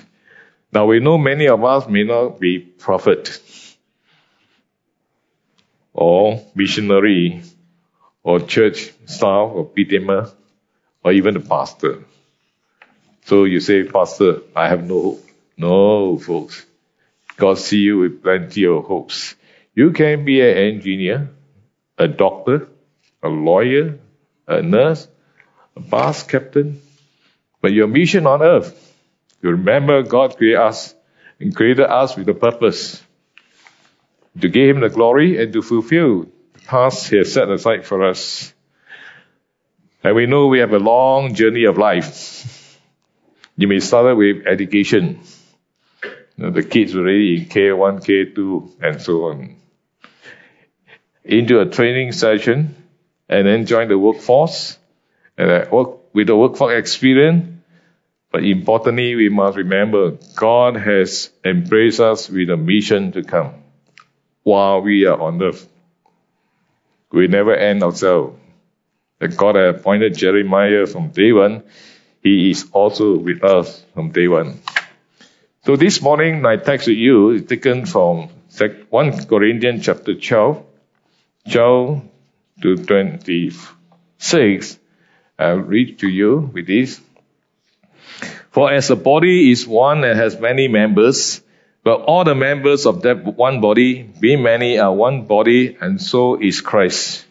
Now 0.72 0.86
we 0.86 1.00
know 1.00 1.18
many 1.18 1.48
of 1.48 1.64
us 1.64 1.88
may 1.88 2.04
not 2.04 2.38
be 2.38 2.58
prophet 2.60 3.40
or 5.92 6.40
missionary 6.54 7.42
or 8.22 8.40
church 8.40 8.92
staff 9.06 9.50
or 9.52 9.66
PTM 9.68 10.30
or 11.02 11.12
even 11.12 11.34
the 11.34 11.40
pastor. 11.40 12.04
So 13.24 13.44
you 13.44 13.60
say, 13.60 13.84
Pastor, 13.84 14.42
I 14.54 14.68
have 14.68 14.84
no 14.84 15.02
hope. 15.02 15.24
No, 15.56 16.18
folks. 16.18 16.64
God 17.36 17.58
see 17.58 17.78
you 17.78 17.98
with 17.98 18.22
plenty 18.22 18.66
of 18.66 18.84
hopes. 18.84 19.34
You 19.74 19.92
can 19.92 20.24
be 20.24 20.40
an 20.40 20.56
engineer, 20.56 21.30
a 21.98 22.08
doctor, 22.08 22.68
a 23.22 23.28
lawyer, 23.28 23.98
a 24.46 24.62
nurse, 24.62 25.06
a 25.76 25.80
bus 25.80 26.22
captain, 26.22 26.80
but 27.60 27.72
your 27.72 27.86
mission 27.86 28.26
on 28.26 28.42
earth, 28.42 28.94
you 29.42 29.50
remember 29.50 30.02
God 30.02 30.36
created 30.36 30.60
us 30.60 30.94
and 31.38 31.54
created 31.54 31.86
us 31.86 32.16
with 32.16 32.28
a 32.28 32.34
purpose 32.34 33.02
to 34.40 34.48
give 34.48 34.76
Him 34.76 34.80
the 34.80 34.88
glory 34.88 35.42
and 35.42 35.52
to 35.52 35.62
fulfill 35.62 36.26
the 36.52 36.60
tasks 36.60 37.08
He 37.08 37.16
has 37.16 37.32
set 37.32 37.48
aside 37.48 37.86
for 37.86 38.04
us. 38.04 38.52
And 40.02 40.14
we 40.14 40.26
know 40.26 40.46
we 40.46 40.60
have 40.60 40.72
a 40.72 40.78
long 40.78 41.34
journey 41.34 41.64
of 41.64 41.76
life. 41.76 42.78
You 43.56 43.68
may 43.68 43.80
start 43.80 44.16
with 44.16 44.46
education. 44.46 45.20
You 46.02 46.44
know, 46.46 46.50
the 46.50 46.62
kids 46.62 46.94
already 46.96 47.42
in 47.42 47.44
K1, 47.46 48.02
K2, 48.02 48.82
and 48.82 49.02
so 49.02 49.24
on. 49.26 49.56
Into 51.22 51.60
a 51.60 51.66
training 51.66 52.12
session, 52.12 52.74
and 53.28 53.46
then 53.46 53.66
join 53.66 53.88
the 53.88 53.98
workforce, 53.98 54.78
and 55.36 55.50
at 55.50 55.70
work 55.70 55.99
with 56.12 56.26
the 56.26 56.36
workforce 56.36 56.78
experience. 56.78 57.46
But 58.32 58.44
importantly, 58.44 59.14
we 59.16 59.28
must 59.28 59.56
remember 59.56 60.16
God 60.36 60.76
has 60.76 61.30
embraced 61.44 62.00
us 62.00 62.30
with 62.30 62.48
a 62.50 62.56
mission 62.56 63.12
to 63.12 63.24
come 63.24 63.54
while 64.42 64.80
we 64.80 65.04
are 65.06 65.20
on 65.20 65.42
earth. 65.42 65.68
We 67.10 67.26
never 67.26 67.54
end 67.54 67.82
ourselves. 67.82 68.38
That 69.18 69.36
God 69.36 69.56
appointed 69.56 70.16
Jeremiah 70.16 70.86
from 70.86 71.10
day 71.10 71.32
one. 71.32 71.64
He 72.22 72.50
is 72.50 72.66
also 72.72 73.18
with 73.18 73.44
us 73.44 73.84
from 73.94 74.12
day 74.12 74.28
one. 74.28 74.60
So 75.64 75.76
this 75.76 76.00
morning, 76.00 76.40
my 76.40 76.56
text 76.56 76.88
with 76.88 76.96
you 76.96 77.30
is 77.30 77.44
taken 77.44 77.84
from 77.84 78.30
1 78.90 79.26
Corinthians 79.26 79.84
chapter 79.84 80.14
12, 80.14 80.64
12 81.52 82.02
to 82.62 82.76
26. 82.76 84.79
I'll 85.40 85.56
read 85.56 86.00
to 86.00 86.08
you 86.08 86.50
with 86.52 86.66
this. 86.66 87.00
For 88.50 88.70
as 88.70 88.90
a 88.90 88.96
body 88.96 89.50
is 89.50 89.66
one 89.66 90.04
and 90.04 90.18
has 90.18 90.38
many 90.38 90.68
members, 90.68 91.40
but 91.82 92.02
all 92.02 92.24
the 92.24 92.34
members 92.34 92.84
of 92.84 93.00
that 93.02 93.24
one 93.24 93.62
body, 93.62 94.02
being 94.02 94.42
many, 94.42 94.78
are 94.78 94.92
one 94.92 95.24
body, 95.24 95.78
and 95.80 95.98
so 95.98 96.38
is 96.38 96.60
Christ. 96.60 97.24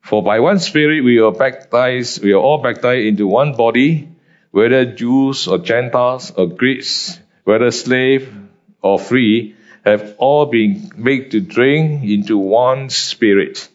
For 0.00 0.22
by 0.22 0.40
one 0.40 0.60
Spirit 0.60 1.04
we 1.04 1.20
are 1.20 1.30
baptized, 1.30 2.24
we 2.24 2.32
are 2.32 2.40
all 2.40 2.62
baptized 2.62 3.06
into 3.06 3.26
one 3.26 3.54
body, 3.54 4.08
whether 4.50 4.86
Jews 4.86 5.46
or 5.46 5.58
Gentiles 5.58 6.32
or 6.34 6.46
Greeks, 6.46 7.20
whether 7.44 7.70
slave 7.70 8.34
or 8.80 8.98
free, 8.98 9.56
have 9.84 10.14
all 10.16 10.46
been 10.46 10.90
made 10.96 11.32
to 11.32 11.40
drink 11.40 12.02
into 12.02 12.38
one 12.38 12.88
spirit. 12.88 13.68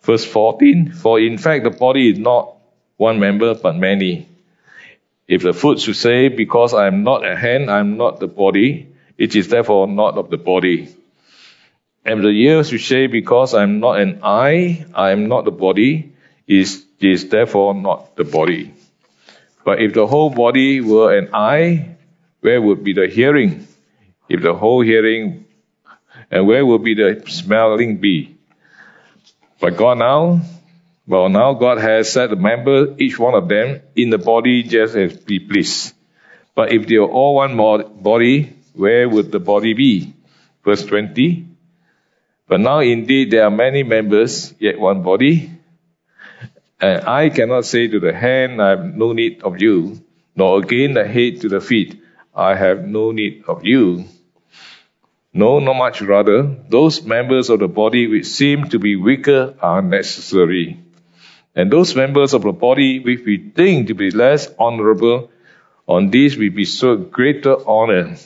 Verse 0.00 0.24
14, 0.24 0.92
for 0.92 1.20
in 1.20 1.36
fact 1.36 1.64
the 1.64 1.70
body 1.70 2.10
is 2.10 2.18
not 2.18 2.56
one 3.00 3.18
member 3.18 3.54
but 3.54 3.76
many. 3.76 4.28
If 5.26 5.42
the 5.42 5.54
foot 5.54 5.80
should 5.80 5.96
say, 5.96 6.28
because 6.28 6.74
I 6.74 6.86
am 6.86 7.02
not 7.02 7.24
a 7.24 7.34
hand, 7.34 7.70
I 7.70 7.80
am 7.80 7.96
not 7.96 8.20
the 8.20 8.26
body, 8.26 8.92
it 9.16 9.34
is 9.34 9.48
therefore 9.48 9.88
not 9.88 10.18
of 10.18 10.28
the 10.28 10.36
body. 10.36 10.94
And 12.04 12.22
the 12.22 12.28
ear 12.28 12.62
should 12.62 12.82
say, 12.82 13.06
because 13.06 13.54
I 13.54 13.62
am 13.62 13.80
not 13.80 14.00
an 14.00 14.20
eye, 14.22 14.84
I 14.94 15.12
am 15.12 15.28
not 15.28 15.46
the 15.46 15.50
body, 15.50 16.12
is 16.46 16.84
is 17.00 17.30
therefore 17.30 17.72
not 17.74 18.16
the 18.16 18.24
body. 18.24 18.74
But 19.64 19.80
if 19.80 19.94
the 19.94 20.06
whole 20.06 20.28
body 20.28 20.82
were 20.82 21.16
an 21.16 21.30
eye, 21.32 21.96
where 22.40 22.60
would 22.60 22.84
be 22.84 22.92
the 22.92 23.08
hearing? 23.08 23.66
If 24.28 24.42
the 24.42 24.52
whole 24.52 24.82
hearing, 24.82 25.46
and 26.30 26.46
where 26.46 26.66
would 26.66 26.84
be 26.84 26.94
the 26.94 27.22
smelling 27.28 27.96
be? 27.96 28.36
But 29.58 29.78
God 29.78 29.98
now, 29.98 30.42
well, 31.10 31.28
now 31.28 31.54
God 31.54 31.78
has 31.78 32.12
set 32.12 32.30
a 32.32 32.36
member, 32.36 32.94
each 32.96 33.18
one 33.18 33.34
of 33.34 33.48
them, 33.48 33.82
in 33.96 34.10
the 34.10 34.18
body 34.18 34.62
just 34.62 34.94
as 34.94 35.20
He 35.26 35.40
pleased. 35.40 35.92
But 36.54 36.72
if 36.72 36.86
they 36.86 36.96
are 36.96 37.10
all 37.10 37.34
one 37.34 37.56
body, 37.56 38.54
where 38.74 39.08
would 39.08 39.32
the 39.32 39.40
body 39.40 39.74
be? 39.74 40.14
Verse 40.64 40.84
20. 40.84 41.46
But 42.46 42.60
now 42.60 42.78
indeed 42.78 43.32
there 43.32 43.42
are 43.42 43.50
many 43.50 43.82
members, 43.82 44.54
yet 44.60 44.78
one 44.78 45.02
body. 45.02 45.50
And 46.80 47.04
I 47.04 47.30
cannot 47.30 47.64
say 47.64 47.88
to 47.88 47.98
the 47.98 48.12
hand, 48.12 48.62
I 48.62 48.70
have 48.70 48.84
no 48.84 49.12
need 49.12 49.42
of 49.42 49.60
you, 49.60 50.00
nor 50.36 50.60
again 50.60 50.94
the 50.94 51.08
head 51.08 51.40
to 51.40 51.48
the 51.48 51.60
feet, 51.60 52.00
I 52.32 52.54
have 52.54 52.86
no 52.86 53.10
need 53.10 53.42
of 53.48 53.64
you. 53.64 54.04
No, 55.34 55.58
not 55.58 55.74
much 55.74 56.02
rather, 56.02 56.56
those 56.68 57.02
members 57.02 57.50
of 57.50 57.58
the 57.58 57.66
body 57.66 58.06
which 58.06 58.26
seem 58.26 58.68
to 58.68 58.78
be 58.78 58.94
weaker 58.94 59.56
are 59.60 59.82
necessary. 59.82 60.78
And 61.54 61.70
those 61.70 61.96
members 61.96 62.34
of 62.34 62.42
the 62.42 62.52
body 62.52 63.00
which 63.00 63.20
we 63.24 63.50
think 63.54 63.88
to 63.88 63.94
be 63.94 64.10
less 64.10 64.48
honorable, 64.58 65.30
on 65.86 66.10
these 66.10 66.36
we 66.36 66.48
bestow 66.48 66.96
greater 66.96 67.56
honor, 67.68 68.16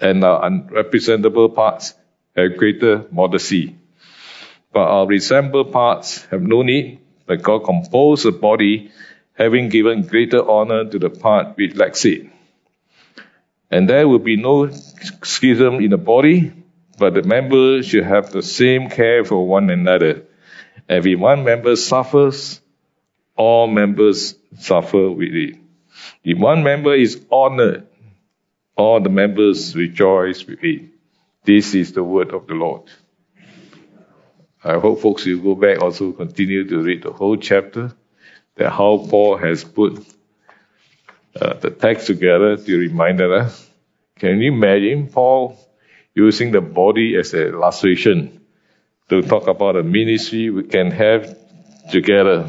and 0.00 0.24
our 0.24 0.42
unrepresentable 0.42 1.54
parts 1.54 1.94
have 2.36 2.56
greater 2.56 3.06
modesty. 3.10 3.76
But 4.72 4.88
our 4.88 5.06
resemble 5.06 5.64
parts 5.64 6.24
have 6.26 6.42
no 6.42 6.62
need, 6.62 7.00
but 7.26 7.42
God 7.42 7.64
composed 7.64 8.24
the 8.24 8.32
body, 8.32 8.90
having 9.34 9.68
given 9.68 10.06
greater 10.06 10.46
honor 10.48 10.84
to 10.84 10.98
the 10.98 11.10
part 11.10 11.56
which 11.56 11.76
lacks 11.76 12.04
it 12.04 12.26
and 13.70 13.88
there 13.88 14.06
will 14.06 14.20
be 14.20 14.36
no 14.36 14.70
schism 14.70 15.76
in 15.76 15.90
the 15.90 15.98
body, 15.98 16.52
but 16.98 17.14
the 17.14 17.22
members 17.22 17.86
should 17.86 18.04
have 18.04 18.30
the 18.30 18.42
same 18.42 18.88
care 18.88 19.24
for 19.24 19.46
one 19.46 19.70
another. 19.70 20.22
And 20.88 21.06
if 21.06 21.18
one 21.18 21.44
member 21.44 21.76
suffers, 21.76 22.60
all 23.36 23.66
members 23.66 24.34
suffer 24.58 25.10
with 25.10 25.34
it. 25.34 25.56
If 26.24 26.38
one 26.38 26.62
member 26.62 26.94
is 26.94 27.24
honored, 27.30 27.86
all 28.76 29.00
the 29.00 29.08
members 29.08 29.74
rejoice 29.74 30.44
with 30.46 30.62
it. 30.62 30.82
This 31.44 31.74
is 31.74 31.92
the 31.92 32.04
word 32.04 32.32
of 32.32 32.46
the 32.46 32.54
Lord. 32.54 32.82
I 34.62 34.78
hope 34.78 35.00
folks 35.00 35.24
will 35.24 35.38
go 35.38 35.54
back 35.54 35.80
also 35.80 36.12
continue 36.12 36.68
to 36.68 36.82
read 36.82 37.02
the 37.02 37.12
whole 37.12 37.36
chapter, 37.36 37.92
that 38.56 38.70
how 38.70 39.06
Paul 39.08 39.36
has 39.36 39.62
put 39.62 40.04
uh, 41.40 41.54
the 41.54 41.70
text 41.70 42.06
together 42.06 42.56
to 42.56 42.78
remind 42.78 43.20
us. 43.20 43.70
Can 44.18 44.40
you 44.40 44.52
imagine 44.52 45.08
Paul 45.08 45.58
using 46.14 46.50
the 46.50 46.60
body 46.60 47.16
as 47.16 47.34
a 47.34 47.48
illustration 47.48 48.35
to 49.08 49.22
talk 49.22 49.46
about 49.46 49.76
a 49.76 49.82
ministry 49.82 50.50
we 50.50 50.64
can 50.64 50.90
have 50.90 51.36
together? 51.90 52.48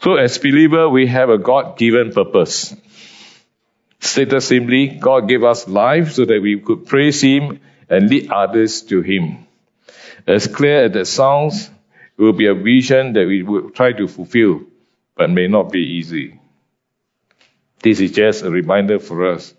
So 0.00 0.14
as 0.14 0.38
believer, 0.38 0.88
we 0.88 1.06
have 1.06 1.28
a 1.28 1.38
God-given 1.38 2.12
purpose. 2.12 2.74
Stated 4.00 4.40
simply, 4.42 4.86
God 4.88 5.28
gave 5.28 5.42
us 5.42 5.66
life 5.66 6.12
so 6.12 6.24
that 6.24 6.40
we 6.40 6.60
could 6.60 6.86
praise 6.86 7.20
Him 7.20 7.60
and 7.88 8.08
lead 8.08 8.30
others 8.30 8.82
to 8.82 9.02
Him. 9.02 9.46
As 10.26 10.46
clear 10.46 10.84
as 10.84 10.92
that 10.92 11.06
sounds, 11.06 11.70
it 12.16 12.22
will 12.22 12.32
be 12.32 12.46
a 12.46 12.54
vision 12.54 13.14
that 13.14 13.26
we 13.26 13.42
will 13.42 13.70
try 13.70 13.92
to 13.92 14.06
fulfill, 14.06 14.62
but 15.16 15.30
may 15.30 15.48
not 15.48 15.72
be 15.72 15.80
easy. 15.80 16.38
This 17.82 18.00
is 18.00 18.12
just 18.12 18.44
a 18.44 18.50
reminder 18.50 18.98
for 18.98 19.32
us. 19.32 19.54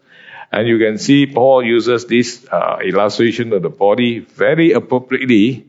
And 0.51 0.67
you 0.67 0.79
can 0.79 0.97
see 0.97 1.27
Paul 1.27 1.63
uses 1.63 2.05
this 2.05 2.45
uh, 2.51 2.79
illustration 2.83 3.53
of 3.53 3.61
the 3.61 3.69
body 3.69 4.19
very 4.19 4.71
appropriately 4.71 5.67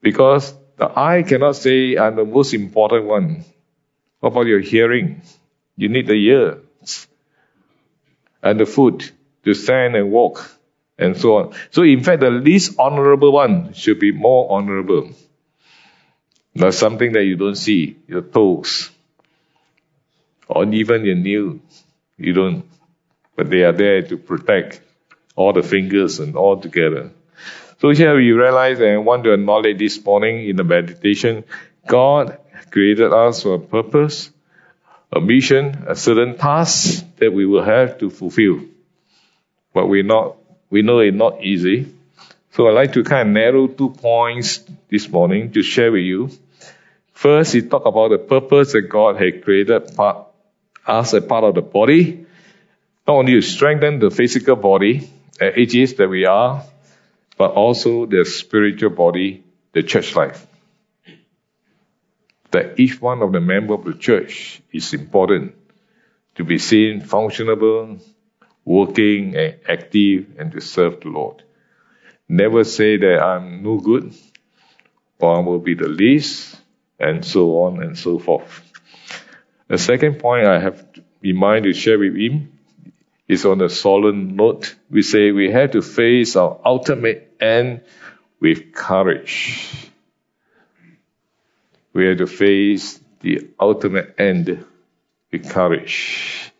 because 0.00 0.54
the 0.76 0.90
eye 0.98 1.22
cannot 1.22 1.56
say, 1.56 1.96
I'm 1.96 2.16
the 2.16 2.24
most 2.24 2.54
important 2.54 3.06
one. 3.06 3.44
What 4.20 4.30
about 4.30 4.46
your 4.46 4.60
hearing? 4.60 5.22
You 5.76 5.88
need 5.88 6.06
the 6.06 6.14
ear 6.14 6.58
and 8.42 8.60
the 8.60 8.66
foot 8.66 9.12
to 9.44 9.54
stand 9.54 9.96
and 9.96 10.10
walk 10.10 10.50
and 10.98 11.16
so 11.16 11.36
on. 11.36 11.54
So 11.70 11.82
in 11.82 12.02
fact, 12.04 12.20
the 12.20 12.30
least 12.30 12.78
honorable 12.78 13.32
one 13.32 13.72
should 13.72 13.98
be 13.98 14.12
more 14.12 14.52
honorable. 14.52 15.10
That's 16.54 16.78
something 16.78 17.12
that 17.12 17.24
you 17.24 17.36
don't 17.36 17.56
see, 17.56 17.96
your 18.06 18.22
toes 18.22 18.90
or 20.50 20.64
even 20.64 21.04
your 21.04 21.14
nail. 21.14 21.58
You 22.18 22.32
don't, 22.32 22.64
but 23.36 23.50
they 23.50 23.62
are 23.62 23.72
there 23.72 24.02
to 24.02 24.16
protect 24.16 24.80
all 25.36 25.52
the 25.52 25.62
fingers 25.62 26.20
and 26.20 26.36
all 26.36 26.60
together. 26.60 27.10
So 27.80 27.90
here 27.90 28.14
we 28.14 28.32
realize 28.32 28.80
and 28.80 29.06
want 29.06 29.24
to 29.24 29.32
acknowledge 29.32 29.78
this 29.78 30.04
morning 30.04 30.48
in 30.48 30.56
the 30.56 30.64
meditation, 30.64 31.44
God 31.86 32.38
created 32.70 33.12
us 33.12 33.42
for 33.42 33.54
a 33.54 33.58
purpose, 33.58 34.30
a 35.12 35.20
mission, 35.20 35.84
a 35.88 35.96
certain 35.96 36.36
task 36.36 37.04
that 37.16 37.32
we 37.32 37.46
will 37.46 37.64
have 37.64 37.98
to 37.98 38.10
fulfill. 38.10 38.60
But 39.72 39.86
we 39.86 40.02
not, 40.02 40.36
we 40.68 40.82
know 40.82 40.98
it's 40.98 41.16
not 41.16 41.42
easy, 41.42 41.94
So 42.52 42.66
I'd 42.66 42.74
like 42.74 42.92
to 42.94 43.04
kind 43.04 43.28
of 43.28 43.34
narrow 43.34 43.68
two 43.68 43.90
points 43.90 44.64
this 44.90 45.08
morning 45.08 45.52
to 45.52 45.62
share 45.62 45.92
with 45.92 46.02
you. 46.02 46.30
First, 47.12 47.52
he 47.52 47.62
talked 47.62 47.86
about 47.86 48.10
the 48.10 48.18
purpose 48.18 48.72
that 48.72 48.82
God 48.82 49.16
had 49.22 49.44
created 49.44 49.94
part, 49.94 50.26
us 50.86 51.14
as 51.14 51.24
part 51.24 51.44
of 51.44 51.54
the 51.54 51.62
body, 51.62 52.26
not 53.06 53.16
only 53.16 53.32
to 53.32 53.42
strengthen 53.42 53.98
the 53.98 54.10
physical 54.10 54.56
body, 54.56 55.08
ages 55.40 55.94
that 55.94 56.08
we 56.08 56.26
are, 56.26 56.62
but 57.36 57.52
also 57.52 58.06
the 58.06 58.24
spiritual 58.24 58.90
body, 58.90 59.42
the 59.72 59.82
church 59.82 60.14
life. 60.14 60.46
That 62.50 62.78
each 62.78 63.00
one 63.00 63.22
of 63.22 63.32
the 63.32 63.40
members 63.40 63.78
of 63.78 63.84
the 63.84 63.94
church 63.94 64.60
is 64.72 64.92
important 64.92 65.54
to 66.34 66.44
be 66.44 66.58
seen 66.58 67.00
functionable, 67.00 68.02
working 68.64 69.36
and 69.36 69.56
active, 69.68 70.26
and 70.38 70.52
to 70.52 70.60
serve 70.60 71.00
the 71.00 71.08
Lord. 71.08 71.42
Never 72.28 72.64
say 72.64 72.96
that 72.96 73.22
I'm 73.22 73.62
no 73.62 73.78
good, 73.78 74.14
or 75.18 75.36
I 75.36 75.40
will 75.40 75.58
be 75.58 75.74
the 75.74 75.88
least, 75.88 76.56
and 76.98 77.24
so 77.24 77.62
on 77.64 77.82
and 77.82 77.96
so 77.96 78.18
forth. 78.18 78.62
The 79.68 79.78
second 79.78 80.18
point 80.18 80.46
I 80.46 80.58
have 80.58 80.84
in 81.22 81.36
mind 81.36 81.64
to 81.64 81.72
share 81.72 81.98
with 81.98 82.16
him 82.16 82.58
is 83.30 83.44
on 83.44 83.60
a 83.60 83.68
solemn 83.68 84.34
note. 84.34 84.74
We 84.90 85.02
say 85.02 85.30
we 85.30 85.52
have 85.52 85.70
to 85.70 85.82
face 85.82 86.34
our 86.34 86.58
ultimate 86.64 87.32
end 87.40 87.82
with 88.40 88.72
courage. 88.72 89.70
We 91.92 92.06
have 92.06 92.18
to 92.18 92.26
face 92.26 92.98
the 93.20 93.48
ultimate 93.60 94.16
end 94.18 94.64
with 95.30 95.48
courage. 95.48 96.52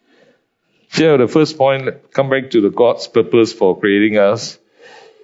Here, 0.92 1.18
the 1.18 1.26
first 1.26 1.58
point, 1.58 2.12
come 2.12 2.30
back 2.30 2.50
to 2.50 2.60
the 2.60 2.70
God's 2.70 3.08
purpose 3.08 3.52
for 3.52 3.78
creating 3.80 4.18
us. 4.18 4.56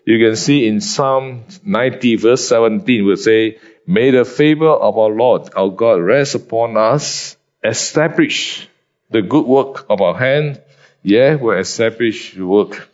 You 0.05 0.19
can 0.19 0.35
see 0.35 0.67
in 0.67 0.81
Psalm 0.81 1.45
90 1.65 2.17
verse 2.17 2.49
17 2.49 3.05
will 3.05 3.17
say, 3.17 3.59
May 3.87 4.11
the 4.11 4.25
favor 4.25 4.71
of 4.71 4.99
our 4.99 5.11
Lord, 5.11 5.51
our 5.55 5.71
God, 5.71 6.03
rest 6.03 6.35
upon 6.35 6.77
us, 6.77 7.37
establish 7.63 8.69
the 9.11 9.23
good 9.23 9.47
work 9.47 9.87
of 9.89 10.01
our 10.01 10.15
hand, 10.15 10.61
yeah, 11.03 11.35
will 11.35 11.59
establish 11.59 12.35
the 12.35 12.47
work. 12.47 12.89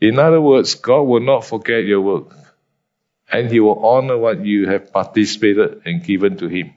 In 0.00 0.18
other 0.18 0.40
words, 0.40 0.74
God 0.74 1.02
will 1.02 1.20
not 1.20 1.44
forget 1.44 1.84
your 1.84 2.00
work, 2.00 2.34
and 3.30 3.50
He 3.50 3.60
will 3.60 3.84
honor 3.84 4.16
what 4.18 4.44
you 4.44 4.68
have 4.68 4.92
participated 4.92 5.82
and 5.84 6.02
given 6.02 6.36
to 6.38 6.48
Him. 6.48 6.72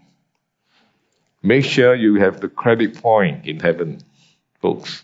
Make 1.42 1.66
sure 1.66 1.94
you 1.96 2.16
have 2.16 2.40
the 2.40 2.48
credit 2.48 3.02
point 3.02 3.46
in 3.46 3.60
heaven, 3.60 4.00
folks, 4.62 5.04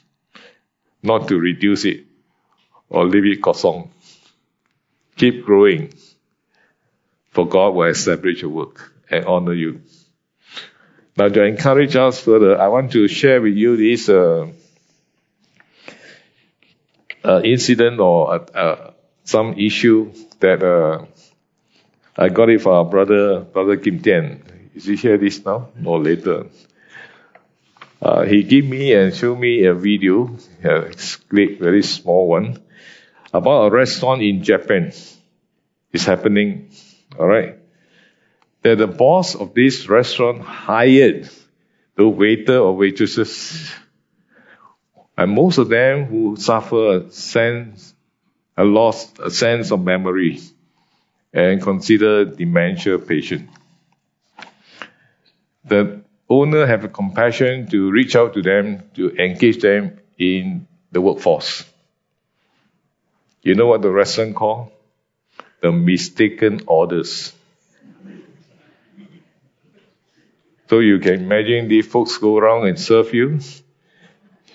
not 1.03 1.27
to 1.27 1.37
reduce 1.37 1.85
it 1.85 2.05
or 2.89 3.05
leave 3.05 3.25
it 3.25 3.41
kosong. 3.41 3.89
Keep 5.17 5.45
growing, 5.45 5.93
for 7.31 7.47
God 7.47 7.75
will 7.75 7.89
establish 7.89 8.41
your 8.41 8.51
work 8.51 8.93
and 9.09 9.25
honor 9.25 9.53
you. 9.53 9.81
Now, 11.17 11.27
to 11.27 11.43
encourage 11.43 11.97
us 11.97 12.21
further, 12.21 12.57
I 12.59 12.69
want 12.69 12.93
to 12.93 13.07
share 13.09 13.41
with 13.41 13.55
you 13.55 13.75
this. 13.75 14.07
Uh, 14.07 14.47
uh, 17.23 17.41
incident 17.43 17.99
or 17.99 18.45
uh, 18.55 18.91
some 19.23 19.53
issue 19.57 20.11
that 20.39 20.63
uh, 20.63 21.05
I 22.17 22.29
got 22.29 22.49
it 22.49 22.61
from 22.61 22.73
our 22.73 22.85
brother, 22.85 23.41
brother 23.41 23.77
Kim 23.77 24.01
Tian. 24.01 24.43
Is 24.75 24.85
he 24.85 24.95
here 24.95 25.17
this 25.17 25.43
now 25.45 25.69
or 25.83 25.99
later? 25.99 26.47
Uh, 28.01 28.23
he 28.23 28.43
gave 28.43 28.65
me 28.65 28.93
and 28.93 29.13
showed 29.13 29.39
me 29.39 29.65
a 29.65 29.73
video, 29.73 30.35
a 30.63 30.91
clip, 31.29 31.59
very 31.59 31.83
small 31.83 32.27
one, 32.27 32.61
about 33.33 33.67
a 33.67 33.71
restaurant 33.71 34.21
in 34.21 34.41
Japan. 34.41 34.93
It's 35.91 36.05
happening, 36.05 36.71
all 37.17 37.27
right. 37.27 37.57
That 38.61 38.77
the 38.77 38.87
boss 38.87 39.35
of 39.35 39.53
this 39.53 39.89
restaurant 39.89 40.41
hired 40.41 41.29
the 41.95 42.07
waiter 42.07 42.57
or 42.57 42.75
waitresses 42.75 43.69
and 45.19 45.33
most 45.33 45.57
of 45.57 45.67
them 45.67 46.05
who 46.05 46.37
suffer 46.37 46.95
a 46.95 47.11
sense, 47.11 47.93
a 48.55 48.63
loss, 48.63 49.11
a 49.19 49.29
sense 49.29 49.69
of 49.69 49.83
memory, 49.83 50.39
and 51.33 51.61
consider 51.61 52.23
dementia 52.23 52.97
patient. 52.97 53.49
The 55.65 56.03
owner 56.29 56.65
have 56.65 56.85
a 56.85 56.87
compassion 56.87 57.67
to 57.67 57.91
reach 57.91 58.15
out 58.15 58.33
to 58.35 58.41
them 58.41 58.89
to 58.95 59.13
engage 59.17 59.61
them 59.61 59.99
in 60.17 60.67
the 60.93 61.01
workforce. 61.01 61.65
You 63.41 63.55
know 63.55 63.67
what 63.67 63.81
the 63.81 63.91
restaurant 63.91 64.37
call? 64.37 64.71
The 65.59 65.73
mistaken 65.73 66.61
orders. 66.65 67.33
So 70.69 70.79
you 70.79 70.99
can 70.99 71.15
imagine 71.15 71.67
these 71.67 71.87
folks 71.87 72.17
go 72.19 72.37
around 72.37 72.67
and 72.67 72.79
serve 72.79 73.13
you 73.13 73.41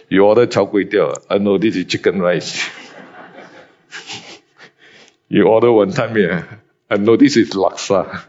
you 0.08 0.24
order 0.24 0.46
char 0.46 0.66
kway 0.66 0.90
teow. 0.90 1.16
I 1.30 1.38
know 1.38 1.58
this 1.58 1.76
is 1.76 1.86
chicken 1.86 2.20
rice. 2.20 2.68
you 5.28 5.44
order 5.44 5.72
wanton 5.72 6.12
mee. 6.12 6.28
I 6.90 6.96
know 6.96 7.16
this 7.16 7.36
is 7.36 7.50
laksa. 7.50 8.22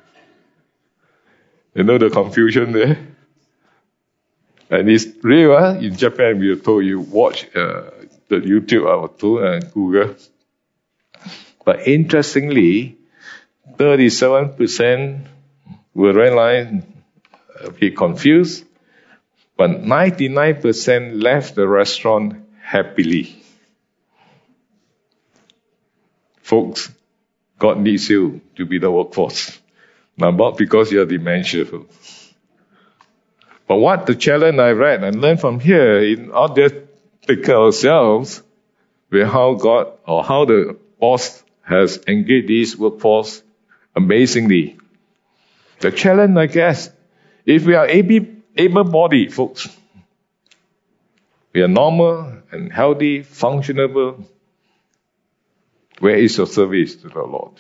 You 1.73 1.83
know 1.83 1.97
the 1.97 2.09
confusion 2.09 2.71
there? 2.71 2.97
And 4.69 4.89
it's 4.89 5.05
real, 5.21 5.55
uh, 5.55 5.75
in 5.75 5.95
Japan, 5.95 6.39
we 6.39 6.49
are 6.49 6.55
told 6.55 6.85
you 6.85 6.99
watch 7.01 7.45
uh, 7.55 7.91
the 8.29 8.37
YouTube, 8.37 8.89
I 8.89 8.95
was 8.95 9.11
told, 9.19 9.43
and 9.43 9.71
Google. 9.71 10.15
But 11.63 11.87
interestingly, 11.87 12.97
37% 13.77 15.27
will 15.93 16.13
realize, 16.13 16.83
uh, 17.63 17.69
be 17.71 17.91
confused, 17.91 18.64
but 19.57 19.83
99% 19.83 21.21
left 21.21 21.55
the 21.55 21.67
restaurant 21.67 22.45
happily. 22.61 23.41
Folks, 26.41 26.91
God 27.57 27.79
needs 27.79 28.09
you 28.09 28.41
to 28.55 28.65
be 28.65 28.79
the 28.79 28.91
workforce. 28.91 29.57
Not 30.17 30.57
because 30.57 30.91
you're 30.91 31.05
dementia. 31.05 31.65
But 33.67 33.77
what 33.77 34.05
the 34.05 34.15
challenge 34.15 34.59
I 34.59 34.71
read 34.71 35.03
and 35.03 35.21
learned 35.21 35.41
from 35.41 35.59
here 35.59 35.99
in 35.99 36.31
order 36.31 36.87
take 37.25 37.43
care 37.43 37.57
ourselves 37.57 38.43
with 39.09 39.27
how 39.27 39.55
God 39.55 39.93
or 40.05 40.23
how 40.23 40.45
the 40.45 40.77
boss 40.99 41.43
has 41.63 41.99
engaged 42.07 42.47
this 42.47 42.75
workforce 42.75 43.41
amazingly. 43.95 44.77
The 45.79 45.91
challenge, 45.91 46.37
I 46.37 46.45
guess, 46.45 46.91
if 47.45 47.65
we 47.65 47.73
are 47.73 47.87
able 47.87 48.34
able-bodied 48.55 49.33
folks. 49.33 49.67
We 51.53 51.61
are 51.61 51.67
normal 51.67 52.41
and 52.51 52.71
healthy, 52.71 53.21
functionable. 53.21 54.25
Where 55.99 56.15
is 56.15 56.37
your 56.37 56.47
service 56.47 56.95
to 56.97 57.09
the 57.09 57.21
Lord? 57.21 57.53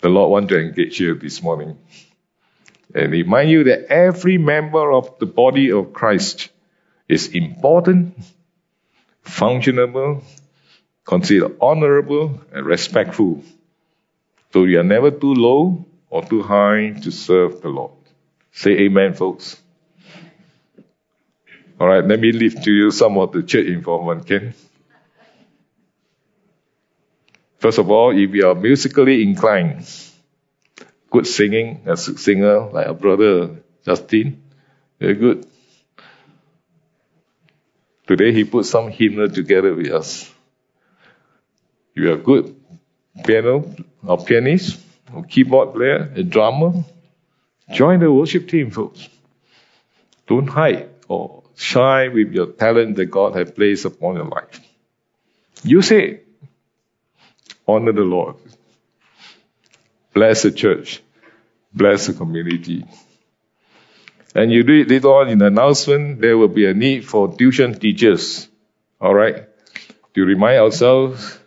The 0.00 0.08
Lord 0.08 0.30
want 0.30 0.48
to 0.50 0.60
engage 0.60 1.00
you 1.00 1.14
this 1.14 1.42
morning 1.42 1.78
and 2.94 3.12
remind 3.12 3.50
you 3.50 3.64
that 3.64 3.86
every 3.90 4.38
member 4.38 4.92
of 4.92 5.18
the 5.18 5.26
body 5.26 5.72
of 5.72 5.92
Christ 5.92 6.50
is 7.08 7.28
important, 7.28 8.16
functionable, 9.24 10.22
considered 11.04 11.56
honorable, 11.60 12.40
and 12.52 12.66
respectful. 12.66 13.42
So 14.52 14.64
you 14.64 14.80
are 14.80 14.84
never 14.84 15.10
too 15.10 15.34
low 15.34 15.86
or 16.10 16.24
too 16.24 16.42
high 16.42 16.90
to 17.02 17.10
serve 17.10 17.60
the 17.60 17.68
Lord. 17.68 17.97
Say 18.58 18.72
amen, 18.72 19.14
folks. 19.14 19.56
All 21.78 21.86
right, 21.86 22.04
let 22.04 22.18
me 22.18 22.32
leave 22.32 22.60
to 22.64 22.72
you 22.72 22.90
some 22.90 23.16
of 23.16 23.30
the 23.30 23.44
church 23.44 23.66
information, 23.66 24.24
Ken. 24.24 24.54
First 27.58 27.78
of 27.78 27.88
all, 27.88 28.10
if 28.10 28.34
you 28.34 28.48
are 28.48 28.56
musically 28.56 29.22
inclined, 29.22 29.86
good 31.08 31.28
singing, 31.28 31.82
a 31.86 31.96
singer 31.96 32.68
like 32.72 32.88
our 32.88 32.94
brother 32.94 33.62
Justin, 33.86 34.42
very 34.98 35.14
good. 35.14 35.46
Today 38.08 38.32
he 38.32 38.42
put 38.42 38.66
some 38.66 38.90
hymnal 38.90 39.28
together 39.28 39.72
with 39.72 39.92
us. 39.92 40.28
You 41.94 42.12
are 42.12 42.16
good 42.16 42.56
piano 43.24 43.72
or 44.04 44.18
pianist 44.18 44.80
or 45.14 45.22
keyboard 45.22 45.74
player, 45.74 46.12
a 46.16 46.24
drummer, 46.24 46.82
Join 47.72 48.00
the 48.00 48.10
worship 48.10 48.48
team, 48.48 48.70
folks. 48.70 49.08
Don't 50.26 50.46
hide 50.46 50.88
or 51.08 51.42
shy 51.56 52.08
with 52.08 52.32
your 52.32 52.46
talent 52.46 52.96
that 52.96 53.06
God 53.06 53.34
has 53.34 53.50
placed 53.50 53.84
upon 53.84 54.16
your 54.16 54.26
life. 54.26 54.60
Use 55.64 55.90
it. 55.90 56.26
Honor 57.66 57.92
the 57.92 58.02
Lord. 58.02 58.36
Bless 60.14 60.42
the 60.42 60.50
church. 60.50 61.02
Bless 61.72 62.06
the 62.06 62.12
community. 62.14 62.84
And 64.34 64.52
you 64.52 64.62
read 64.62 64.90
later 64.90 65.08
on 65.08 65.28
in 65.28 65.38
the 65.38 65.46
announcement, 65.46 66.20
there 66.20 66.36
will 66.38 66.48
be 66.48 66.66
a 66.66 66.74
need 66.74 67.06
for 67.06 67.34
tuition 67.36 67.78
teachers. 67.78 68.48
All 69.00 69.14
right? 69.14 69.48
To 70.14 70.24
remind 70.24 70.58
ourselves 70.58 71.38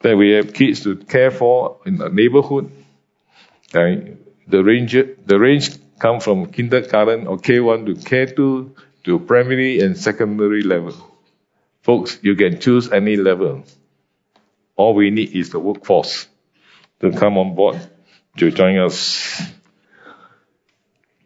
that 0.00 0.16
we 0.16 0.30
have 0.30 0.52
kids 0.54 0.82
to 0.84 0.96
care 0.96 1.30
for 1.30 1.78
in 1.84 1.98
the 1.98 2.08
neighborhood. 2.08 2.70
And 3.72 4.18
the 4.46 4.62
range, 4.62 4.92
the 4.92 5.38
range 5.38 5.70
come 5.98 6.20
from 6.20 6.46
kindergarten 6.46 7.26
or 7.26 7.38
K1 7.38 7.86
to 7.86 7.94
K2 7.94 8.74
to 9.04 9.18
primary 9.20 9.80
and 9.80 9.96
secondary 9.96 10.62
level. 10.62 10.94
Folks, 11.82 12.18
you 12.22 12.34
can 12.34 12.60
choose 12.60 12.90
any 12.92 13.16
level. 13.16 13.64
All 14.76 14.94
we 14.94 15.10
need 15.10 15.34
is 15.34 15.50
the 15.50 15.58
workforce 15.58 16.26
to 17.00 17.12
come 17.12 17.38
on 17.38 17.54
board 17.54 17.80
to 18.38 18.50
join 18.50 18.78
us. 18.78 19.40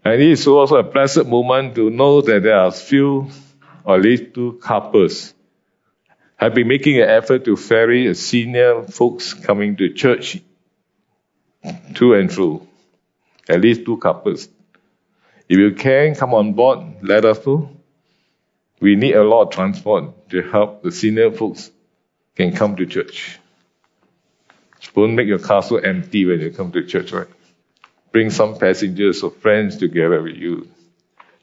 And 0.05 0.21
it 0.21 0.31
is 0.31 0.47
also 0.47 0.77
a 0.77 0.83
blessed 0.83 1.27
moment 1.27 1.75
to 1.77 1.91
know 1.91 2.21
that 2.21 2.43
there 2.43 2.59
are 2.59 2.71
few 2.71 3.31
or 3.85 3.97
at 3.97 4.03
least 4.03 4.35
two 4.35 4.59
couples 4.63 5.35
have 6.37 6.55
been 6.55 6.69
making 6.69 7.01
an 7.01 7.09
effort 7.09 7.45
to 7.45 7.57
ferry 7.57 8.13
senior 8.15 8.83
folks 8.83 9.35
coming 9.35 9.77
to 9.77 9.93
church 9.93 10.41
to 11.95 12.15
and 12.15 12.31
through. 12.31 12.67
At 13.49 13.61
least 13.61 13.85
two 13.85 13.97
couples. 13.99 14.49
If 15.49 15.59
you 15.59 15.73
can 15.73 16.15
come 16.15 16.35
on 16.35 16.55
board, 16.55 17.03
let 17.03 17.25
us 17.25 17.45
know. 17.47 17.71
We 18.81 18.97
need 18.97 19.15
a 19.15 19.25
lot 19.25 19.43
of 19.43 19.51
transport 19.51 20.31
to 20.31 20.43
help 20.43 20.83
the 20.83 20.91
senior 20.91 21.31
folks 21.31 21.71
can 22.37 22.55
come 22.55 22.77
to 22.77 22.87
church. 22.87 23.39
Don't 24.95 25.15
make 25.15 25.27
your 25.27 25.39
car 25.39 25.63
so 25.63 25.77
empty 25.77 26.25
when 26.25 26.41
you 26.41 26.51
come 26.51 26.73
to 26.73 26.85
church, 26.85 27.13
right? 27.13 27.29
Bring 28.13 28.31
some 28.31 28.59
passengers 28.59 29.23
or 29.23 29.31
friends 29.31 29.77
together 29.79 30.23
with 30.23 30.37
you, 30.37 30.69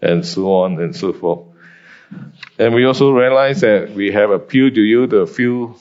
and 0.01 0.25
so 0.25 0.53
on 0.53 0.79
and 0.79 0.95
so 0.95 1.13
forth. 1.13 1.47
And 2.59 2.73
we 2.73 2.85
also 2.85 3.11
realize 3.11 3.61
that 3.61 3.91
we 3.91 4.11
have 4.11 4.31
appealed 4.31 4.75
to 4.75 4.81
you 4.81 5.07
the 5.07 5.25
few 5.25 5.75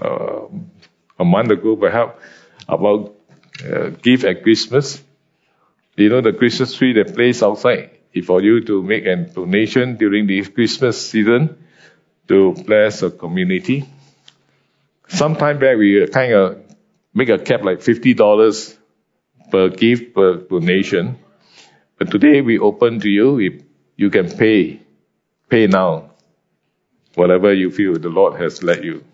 uh, 0.00 0.46
a 1.18 1.24
month 1.24 1.50
ago, 1.50 1.76
perhaps, 1.76 2.20
about 2.68 3.14
uh, 3.64 3.88
gift 3.90 4.24
at 4.24 4.42
Christmas. 4.42 5.02
You 5.96 6.08
know 6.08 6.20
the 6.20 6.32
Christmas 6.32 6.74
tree 6.74 6.92
that 6.94 7.14
place 7.14 7.42
outside 7.42 7.90
for 8.24 8.42
you 8.42 8.64
to 8.64 8.82
make 8.82 9.06
a 9.06 9.16
donation 9.16 9.96
during 9.96 10.26
the 10.26 10.44
Christmas 10.44 11.10
season 11.10 11.56
to 12.28 12.54
bless 12.66 13.00
the 13.00 13.10
community. 13.10 13.84
Sometime 15.08 15.58
back 15.58 15.76
we 15.76 16.06
kind 16.08 16.32
of 16.32 16.64
make 17.12 17.28
a 17.28 17.38
cap 17.38 17.62
like 17.62 17.82
fifty 17.82 18.14
dollars 18.14 18.76
per 19.50 19.68
gift 19.68 20.14
per 20.14 20.36
donation, 20.36 21.18
but 21.98 22.10
today 22.10 22.40
we 22.40 22.58
open 22.58 23.00
to 23.00 23.08
you. 23.08 23.62
You 23.96 24.10
can 24.10 24.30
pay 24.30 24.80
PayNow 25.48 26.10
whatever 27.14 27.52
you 27.52 27.70
feel 27.70 27.94
the 27.94 28.08
Lord 28.08 28.40
has 28.40 28.62
led 28.62 28.84
you. 28.84 29.04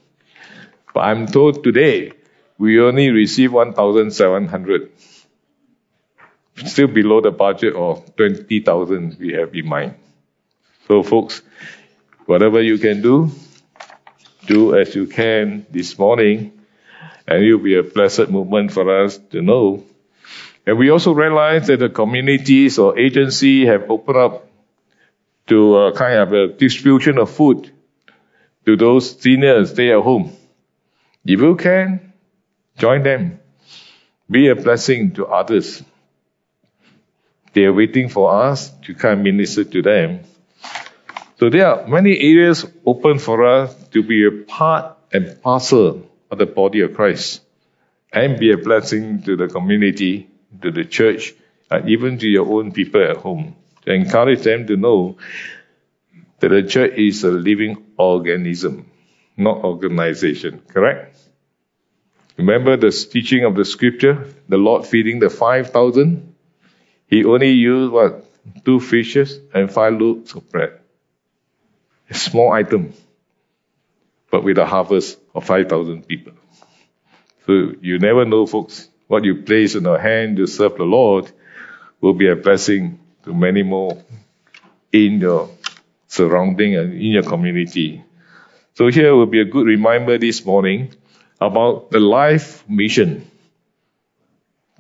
But 0.95 1.01
I'm 1.01 1.27
told 1.27 1.63
today 1.63 2.13
we 2.59 2.81
only 2.81 3.11
receive 3.11 3.53
1,700. 3.53 4.91
Still 6.67 6.89
below 6.89 7.21
the 7.21 7.31
budget 7.31 7.75
of 7.75 8.17
20,000 8.17 9.17
we 9.19 9.33
have 9.33 9.55
in 9.55 9.67
mind. 9.67 9.95
So 10.89 11.03
folks, 11.03 11.43
whatever 12.27 12.61
you 12.61 12.79
can 12.79 13.03
do, 13.03 13.31
do 14.47 14.77
as 14.77 14.95
you 14.95 15.07
can 15.07 15.67
this 15.71 15.99
morning, 15.99 16.53
and 17.27 17.45
it 17.45 17.55
will 17.55 17.63
be 17.63 17.77
a 17.77 17.83
blessed 17.83 18.29
moment 18.29 18.73
for 18.73 19.05
us 19.05 19.19
to 19.31 19.41
know. 19.41 19.85
And 20.67 20.79
we 20.79 20.91
also 20.91 21.13
realize 21.13 21.69
that 21.69 21.79
the 21.79 21.89
communities 21.89 22.79
or 22.79 22.99
agency 22.99 23.67
have 23.67 23.91
opened 23.91 24.19
up 24.19 24.47
to 25.47 25.77
uh, 25.77 25.93
kind 25.93 26.19
of 26.19 26.33
a 26.33 26.49
distribution 26.49 27.19
of 27.19 27.31
food 27.31 27.73
to 28.67 28.77
those 28.77 29.21
seniors 29.21 29.71
stay 29.71 29.93
at 29.93 30.03
home. 30.03 30.33
If 31.25 31.41
you 31.41 31.57
can, 31.57 32.13
join 32.79 33.03
them. 33.03 33.41
Be 34.31 34.49
a 34.49 34.55
blessing 34.55 35.13
to 35.15 35.27
others. 35.27 35.83
They 37.53 37.65
are 37.65 37.73
waiting 37.73 38.09
for 38.09 38.33
us 38.33 38.71
to 38.83 38.95
come 38.95 39.23
minister 39.23 39.65
to 39.65 39.83
them. 39.83 40.21
So 41.39 41.51
there 41.51 41.67
are 41.67 41.89
many 41.89 42.19
areas 42.19 42.67
open 42.85 43.19
for 43.19 43.45
us 43.47 43.75
to 43.89 44.03
be 44.03 44.27
a 44.27 44.31
part 44.31 44.97
and 45.13 45.41
parcel 45.43 46.09
of 46.31 46.39
the 46.39 46.47
body 46.47 46.83
of 46.83 46.95
Christ 46.95 47.41
and 48.13 48.39
be 48.39 48.53
a 48.53 48.59
blessing 48.59 49.23
to 49.23 49.37
the 49.37 49.49
community, 49.49 50.29
to 50.63 50.71
the 50.71 50.85
church, 50.85 51.33
and 51.71 51.89
even 51.89 52.19
to 52.19 52.29
your 52.29 52.47
own 52.47 52.73
people 52.73 53.03
at 53.03 53.17
home 53.17 53.57
to 53.83 53.93
encourage 53.93 54.43
them 54.43 54.67
to 54.67 54.77
know 54.77 55.17
that 56.41 56.49
the 56.49 56.63
church 56.63 56.93
is 56.97 57.25
a 57.25 57.31
living 57.31 57.85
organism, 57.97 58.91
not 59.37 59.65
organization. 59.65 60.63
Correct? 60.69 61.17
Remember 62.37 62.77
the 62.77 62.91
teaching 62.91 63.45
of 63.45 63.55
the 63.55 63.65
scripture, 63.65 64.27
the 64.49 64.57
Lord 64.57 64.87
feeding 64.87 65.19
the 65.19 65.31
5,000? 65.31 66.30
He 67.11 67.25
only 67.25 67.51
used 67.51 67.93
what? 67.93 68.25
Two 68.65 68.79
fishes 68.79 69.39
and 69.53 69.71
five 69.71 70.01
loaves 70.01 70.35
of 70.35 70.49
bread. 70.51 70.79
A 72.09 72.15
small 72.15 72.53
item, 72.53 72.95
but 74.31 74.45
with 74.45 74.59
a 74.59 74.67
harvest 74.67 75.19
of 75.35 75.45
5,000 75.45 76.07
people. 76.07 76.33
So 77.47 77.73
you 77.81 77.99
never 77.99 78.25
know, 78.25 78.47
folks, 78.47 78.89
what 79.09 79.25
you 79.25 79.43
place 79.43 79.75
in 79.75 79.85
your 79.85 79.99
hand 79.99 80.37
to 80.37 80.47
serve 80.47 80.77
the 80.77 80.85
Lord 80.85 81.31
will 82.01 82.15
be 82.15 82.29
a 82.29 82.37
blessing 82.37 83.01
to 83.25 83.35
many 83.35 83.65
more 83.65 84.03
in 84.93 85.21
your 85.21 85.51
surrounding 86.07 86.77
and 86.77 86.93
in 86.95 87.13
your 87.13 87.25
community. 87.25 88.05
So 88.75 88.87
here 88.87 89.15
will 89.15 89.27
be 89.27 89.41
a 89.41 89.45
good 89.45 89.67
reminder 89.67 90.17
this 90.17 90.45
morning 90.45 90.95
about 91.41 91.91
the 91.91 92.01
life 92.01 92.69
mission 92.69 93.29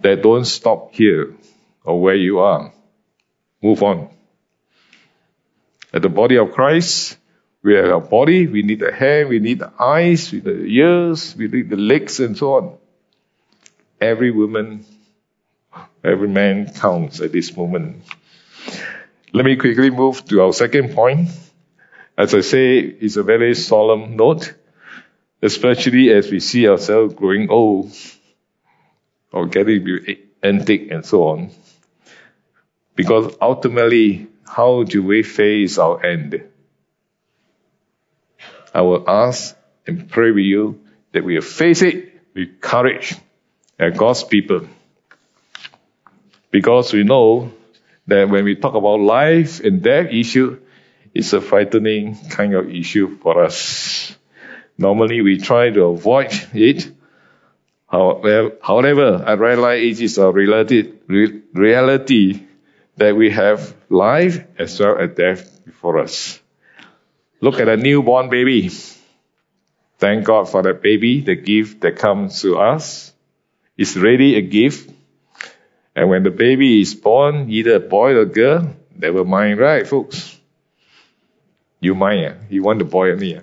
that 0.00 0.22
don't 0.22 0.44
stop 0.44 0.94
here 0.94 1.34
or 1.84 2.00
where 2.00 2.14
you 2.14 2.40
are. 2.40 2.72
Move 3.62 3.82
on. 3.82 4.08
At 5.92 6.02
the 6.02 6.08
body 6.08 6.38
of 6.38 6.52
Christ, 6.52 7.16
we 7.62 7.74
have 7.74 7.90
a 7.90 8.00
body, 8.00 8.46
we 8.46 8.62
need 8.62 8.80
the 8.80 8.92
hair, 8.92 9.26
we 9.26 9.38
need 9.38 9.58
the 9.58 9.72
eyes, 9.78 10.32
we 10.32 10.38
need 10.38 10.44
the 10.44 10.64
ears, 10.64 11.34
we 11.36 11.48
need 11.48 11.68
the 11.68 11.76
legs 11.76 12.20
and 12.20 12.36
so 12.36 12.54
on. 12.54 12.78
Every 14.00 14.30
woman, 14.30 14.84
every 16.02 16.28
man 16.28 16.72
counts 16.72 17.20
at 17.20 17.32
this 17.32 17.54
moment. 17.54 18.02
Let 19.32 19.44
me 19.44 19.56
quickly 19.56 19.90
move 19.90 20.24
to 20.26 20.42
our 20.42 20.52
second 20.52 20.94
point. 20.94 21.28
As 22.16 22.34
I 22.34 22.40
say, 22.40 22.78
it's 22.78 23.16
a 23.16 23.22
very 23.22 23.54
solemn 23.54 24.16
note, 24.16 24.54
especially 25.42 26.10
as 26.10 26.30
we 26.30 26.40
see 26.40 26.68
ourselves 26.68 27.14
growing 27.14 27.50
old 27.50 27.92
or 29.32 29.46
getting 29.46 30.16
antic 30.42 30.90
and 30.90 31.04
so 31.04 31.28
on. 31.28 31.50
Because 33.00 33.34
ultimately, 33.40 34.28
how 34.46 34.82
do 34.82 35.02
we 35.02 35.22
face 35.22 35.78
our 35.78 36.04
end? 36.04 36.44
I 38.74 38.82
will 38.82 39.08
ask 39.08 39.56
and 39.86 40.06
pray 40.06 40.32
with 40.32 40.44
you 40.44 40.82
that 41.12 41.24
we 41.24 41.40
face 41.40 41.80
it 41.80 42.12
with 42.34 42.60
courage 42.60 43.16
as 43.78 43.96
God's 43.96 44.22
people. 44.24 44.68
Because 46.50 46.92
we 46.92 47.04
know 47.04 47.50
that 48.06 48.28
when 48.28 48.44
we 48.44 48.56
talk 48.56 48.74
about 48.74 49.00
life 49.00 49.60
and 49.60 49.80
death 49.82 50.08
issue, 50.10 50.58
it's 51.14 51.32
a 51.32 51.40
frightening 51.40 52.18
kind 52.28 52.52
of 52.54 52.68
issue 52.68 53.16
for 53.16 53.42
us. 53.42 54.14
Normally 54.76 55.22
we 55.22 55.38
try 55.38 55.70
to 55.70 55.84
avoid 55.84 56.32
it. 56.52 56.92
However, 57.90 59.24
I 59.26 59.32
realize 59.32 60.00
it 60.00 60.04
is 60.04 60.18
a 60.18 60.30
reality 60.30 60.92
that 63.00 63.16
we 63.16 63.30
have 63.30 63.74
life 63.88 64.44
as 64.58 64.78
well 64.78 64.98
as 64.98 65.10
death 65.16 65.64
before 65.64 65.98
us. 65.98 66.40
Look 67.40 67.58
at 67.58 67.68
a 67.68 67.76
newborn 67.76 68.30
baby. 68.30 68.70
Thank 69.98 70.24
God 70.24 70.48
for 70.48 70.62
that 70.62 70.82
baby, 70.82 71.20
the 71.20 71.34
gift 71.34 71.80
that 71.80 71.96
comes 71.96 72.42
to 72.42 72.58
us. 72.58 73.12
It's 73.76 73.96
really 73.96 74.36
a 74.36 74.42
gift 74.42 74.90
and 76.00 76.08
when 76.08 76.22
the 76.22 76.30
baby 76.30 76.80
is 76.80 76.94
born, 76.94 77.50
either 77.50 77.74
a 77.74 77.80
boy 77.80 78.12
or 78.14 78.22
a 78.22 78.26
girl, 78.26 78.74
never 78.96 79.22
mind, 79.22 79.58
right, 79.58 79.86
folks? 79.86 80.40
You 81.80 81.94
mind, 81.94 82.20
yeah? 82.22 82.34
You 82.48 82.62
want 82.62 82.80
a 82.80 82.86
boy 82.86 83.10
only, 83.12 83.34
yeah? 83.34 83.42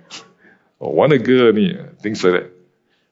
or 0.78 0.92
want 0.92 1.14
a 1.14 1.18
girl 1.18 1.48
only, 1.48 1.74
yeah? 1.74 1.86
things 2.00 2.22
like 2.22 2.34
that. 2.34 2.50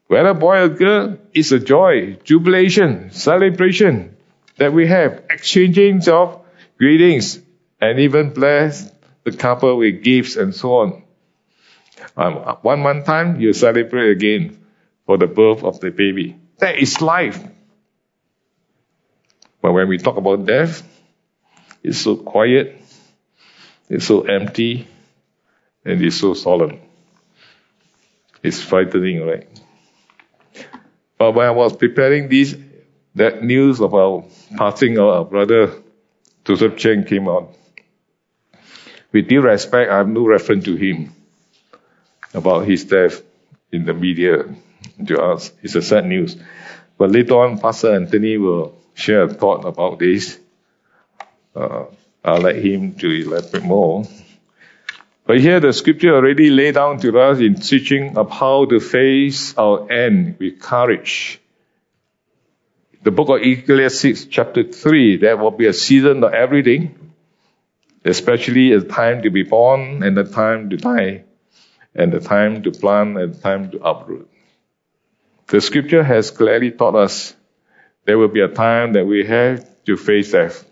Whether 0.09 0.35
boy 0.35 0.59
or 0.59 0.69
girl, 0.69 1.19
it's 1.33 1.53
a 1.53 1.59
joy, 1.59 2.19
jubilation, 2.25 3.11
celebration 3.11 4.18
that 4.59 4.73
we 4.73 4.87
have, 4.87 5.25
exchanging 5.31 6.07
of 6.09 6.45
greetings, 6.79 7.41
and 7.81 7.99
even 8.01 8.33
bless 8.33 8.91
the 9.25 9.33
couple 9.33 9.77
with 9.77 10.03
gifts 10.03 10.37
and 10.37 10.55
so 10.55 10.75
on. 10.75 11.03
Um, 12.17 12.35
one 12.63 12.81
month 12.81 13.07
time, 13.07 13.41
you 13.41 13.53
celebrate 13.53 14.11
again 14.11 14.65
for 15.07 15.17
the 15.17 15.27
birth 15.27 15.65
of 15.65 15.81
the 15.81 15.91
baby. 15.91 16.37
That 16.59 16.79
is 16.79 17.01
life. 17.01 17.43
But 19.63 19.73
when 19.73 19.89
we 19.89 19.99
talk 19.99 20.17
about 20.17 20.47
death, 20.47 20.83
it's 21.83 21.99
so 21.99 22.17
quiet, 22.17 22.81
it's 23.89 24.07
so 24.07 24.23
empty, 24.23 24.87
and 25.85 26.03
it's 26.03 26.17
so 26.17 26.35
solemn. 26.35 26.81
It's 28.43 28.63
frightening, 28.63 29.25
right? 29.25 29.49
But 31.19 31.33
when 31.33 31.47
I 31.47 31.51
was 31.51 31.77
preparing 31.77 32.29
this, 32.29 32.57
that 33.19 33.43
news 33.43 33.81
of 33.81 33.95
our 33.95 34.25
passing 34.57 34.99
of 34.99 35.09
our 35.09 35.25
brother 35.25 35.73
Joseph 36.45 36.77
Cheng 36.77 37.05
came 37.05 37.29
out. 37.29 37.55
With 39.13 39.29
due 39.29 39.41
respect, 39.41 39.91
I 39.91 39.99
have 39.99 40.09
no 40.09 40.27
reference 40.27 40.65
to 40.65 40.77
him 40.77 41.13
about 42.35 42.67
his 42.67 42.85
death 42.85 43.23
in 43.73 43.85
the 43.85 43.95
media 43.95 44.45
to 45.07 45.23
us. 45.23 45.53
It's 45.63 45.75
a 45.75 45.83
sad 45.83 46.07
news. 46.07 46.37
But 46.97 47.11
later 47.13 47.35
on, 47.35 47.59
Pastor 47.59 47.95
Anthony 47.95 48.39
will 48.39 48.79
share 48.95 49.23
a 49.23 49.29
thought 49.29 49.65
about 49.65 49.99
this. 49.99 50.39
Uh, 51.55 51.85
I'll 52.25 52.41
let 52.41 52.57
him 52.57 52.95
to 52.95 53.11
elaborate 53.11 53.63
more. 53.63 54.05
But 55.27 55.41
here 55.41 55.61
the 55.61 55.73
scripture 55.73 56.15
already 56.15 56.51
laid 56.51 56.75
down 56.75 56.99
to 57.01 57.19
us 57.21 57.41
in 57.41 57.57
teaching 57.57 58.17
of 58.17 58.31
how 58.31 58.65
to 58.67 58.81
face 58.81 59.57
our 59.59 59.91
end 59.93 60.37
with 60.39 60.59
courage. 60.61 61.41
The 63.01 63.13
book 63.13 63.29
of 63.29 63.43
Ecclesiastes 63.43 64.25
chapter 64.25 64.65
3, 64.65 65.19
there 65.19 65.37
will 65.37 65.53
be 65.53 65.67
a 65.67 65.73
season 65.73 66.25
of 66.25 66.35
everything, 66.35 67.13
especially 68.05 68.73
a 68.73 68.81
time 68.81 69.23
to 69.23 69.31
be 69.31 69.45
born 69.45 70.03
and 70.03 70.19
a 70.19 70.25
time 70.25 70.69
to 70.71 70.77
die, 70.77 71.25
and 71.95 72.13
a 72.13 72.19
time 72.19 72.65
to 72.65 72.73
plant 72.73 73.17
and 73.17 73.37
a 73.37 73.39
time 73.39 73.71
to 73.71 73.81
uproot. 73.81 74.29
The 75.47 75.61
scripture 75.61 76.03
has 76.03 76.33
clearly 76.33 76.73
taught 76.73 76.97
us 76.97 77.37
there 78.05 78.19
will 78.19 78.29
be 78.29 78.41
a 78.41 78.49
time 78.49 78.95
that 78.95 79.07
we 79.07 79.25
have 79.27 79.65
to 79.85 79.97
face 79.97 80.33
death. 80.33 80.69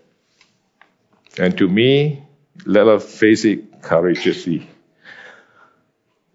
And 1.37 1.57
to 1.59 1.69
me, 1.69 2.23
let 2.65 2.87
us 2.87 3.05
face 3.05 3.45
it 3.45 3.81
courageously. 3.81 4.69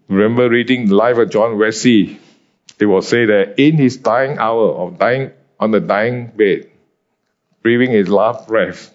Remember 0.07 0.49
reading 0.49 0.87
the 0.87 0.95
life 0.95 1.17
of 1.17 1.29
John 1.29 1.59
Wesley. 1.59 2.19
It 2.79 2.85
will 2.87 3.01
say 3.03 3.25
that 3.25 3.59
in 3.59 3.77
his 3.77 3.97
dying 3.97 4.39
hour 4.39 4.71
of 4.73 4.97
dying 4.97 5.31
on 5.59 5.71
the 5.71 5.79
dying 5.79 6.27
bed, 6.27 6.69
breathing 7.61 7.91
his 7.91 8.09
last 8.09 8.47
breath, 8.47 8.93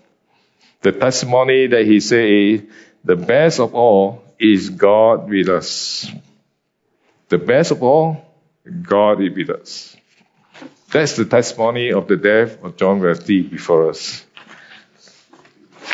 the 0.83 0.93
testimony 0.93 1.67
that 1.69 1.87
he 1.87 2.01
said, 2.01 2.69
the 3.05 3.17
best 3.17 3.59
of 3.61 3.75
all 3.75 4.23
is 4.39 4.71
God 4.71 5.29
with 5.29 5.49
us. 5.49 6.11
The 7.29 7.39
best 7.39 7.71
of 7.73 7.83
all 7.83 8.25
God 8.83 9.21
is 9.21 9.35
with 9.35 9.51
us. 9.51 9.97
That's 10.91 11.17
the 11.17 11.25
testimony 11.25 11.93
of 11.93 12.09
the 12.09 12.17
death 12.17 12.63
of 12.63 12.77
John 12.77 13.01
Wesley 13.01 13.43
before 13.43 13.91
us. 13.91 14.25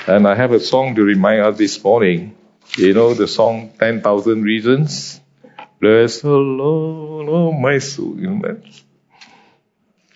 And 0.07 0.29
I 0.29 0.35
have 0.35 0.53
a 0.53 0.61
song 0.61 0.95
to 0.97 1.03
remind 1.03 1.41
us 1.41 1.59
this 1.59 1.83
morning. 1.83 2.37
You 2.77 2.93
know 2.95 3.15
the 3.15 3.27
song 3.27 3.73
10,000 3.79 4.43
Reasons? 4.43 5.21
Bless 5.81 6.21
the 6.21 6.31
Lord, 6.31 7.29
oh 7.29 7.53
my 7.53 7.79
soul. 7.79 8.17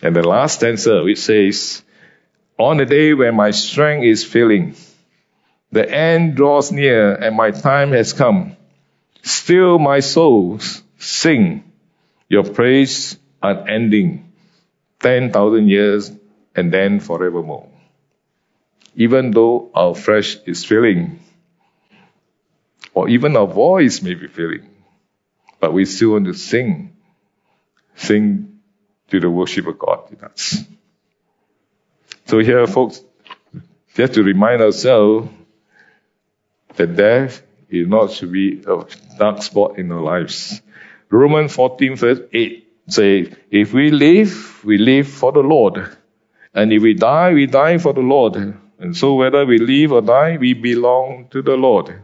And 0.02 0.14
the 0.14 0.26
last 0.26 0.56
stanza 0.56 1.02
which 1.02 1.18
says, 1.18 1.82
On 2.58 2.76
the 2.76 2.86
day 2.86 3.14
when 3.14 3.34
my 3.34 3.50
strength 3.50 4.04
is 4.04 4.24
failing, 4.24 4.76
the 5.72 5.88
end 5.88 6.36
draws 6.36 6.72
near 6.72 7.14
and 7.14 7.36
my 7.36 7.50
time 7.50 7.92
has 7.92 8.12
come. 8.12 8.56
Still 9.22 9.78
my 9.78 10.00
soul 10.00 10.60
sing 10.98 11.64
your 12.28 12.44
praise 12.44 13.18
unending, 13.42 14.32
10,000 15.00 15.68
years 15.68 16.10
and 16.54 16.72
then 16.72 17.00
forevermore. 17.00 17.68
Even 18.94 19.30
though 19.30 19.70
our 19.74 19.94
flesh 19.94 20.38
is 20.46 20.64
failing, 20.64 21.20
or 22.94 23.08
even 23.08 23.36
our 23.36 23.46
voice 23.46 24.02
may 24.02 24.14
be 24.14 24.26
failing, 24.26 24.68
but 25.60 25.72
we 25.72 25.84
still 25.84 26.12
want 26.12 26.24
to 26.26 26.34
sing, 26.34 26.96
sing 27.94 28.47
to 29.08 29.20
the 29.20 29.30
worship 29.30 29.66
of 29.66 29.78
God 29.78 30.10
in 30.12 30.24
us. 30.24 30.64
So 32.26 32.38
here, 32.40 32.66
folks, 32.66 33.02
we 33.54 34.02
have 34.02 34.12
to 34.12 34.22
remind 34.22 34.60
ourselves 34.62 35.28
that 36.76 36.94
death 36.96 37.42
is 37.68 37.88
not 37.88 38.10
to 38.10 38.26
be 38.26 38.62
a 38.66 38.84
dark 39.18 39.42
spot 39.42 39.78
in 39.78 39.90
our 39.92 40.00
lives. 40.00 40.62
Romans 41.10 41.52
14 41.54 41.96
verse 41.96 42.20
8 42.32 42.68
says, 42.86 43.34
if 43.50 43.72
we 43.72 43.90
live, 43.90 44.64
we 44.64 44.78
live 44.78 45.08
for 45.08 45.32
the 45.32 45.40
Lord. 45.40 45.96
And 46.54 46.72
if 46.72 46.82
we 46.82 46.94
die, 46.94 47.32
we 47.32 47.46
die 47.46 47.78
for 47.78 47.92
the 47.92 48.00
Lord. 48.00 48.36
And 48.78 48.96
so 48.96 49.14
whether 49.14 49.44
we 49.44 49.58
live 49.58 49.92
or 49.92 50.02
die, 50.02 50.36
we 50.38 50.54
belong 50.54 51.28
to 51.30 51.42
the 51.42 51.56
Lord. 51.56 52.02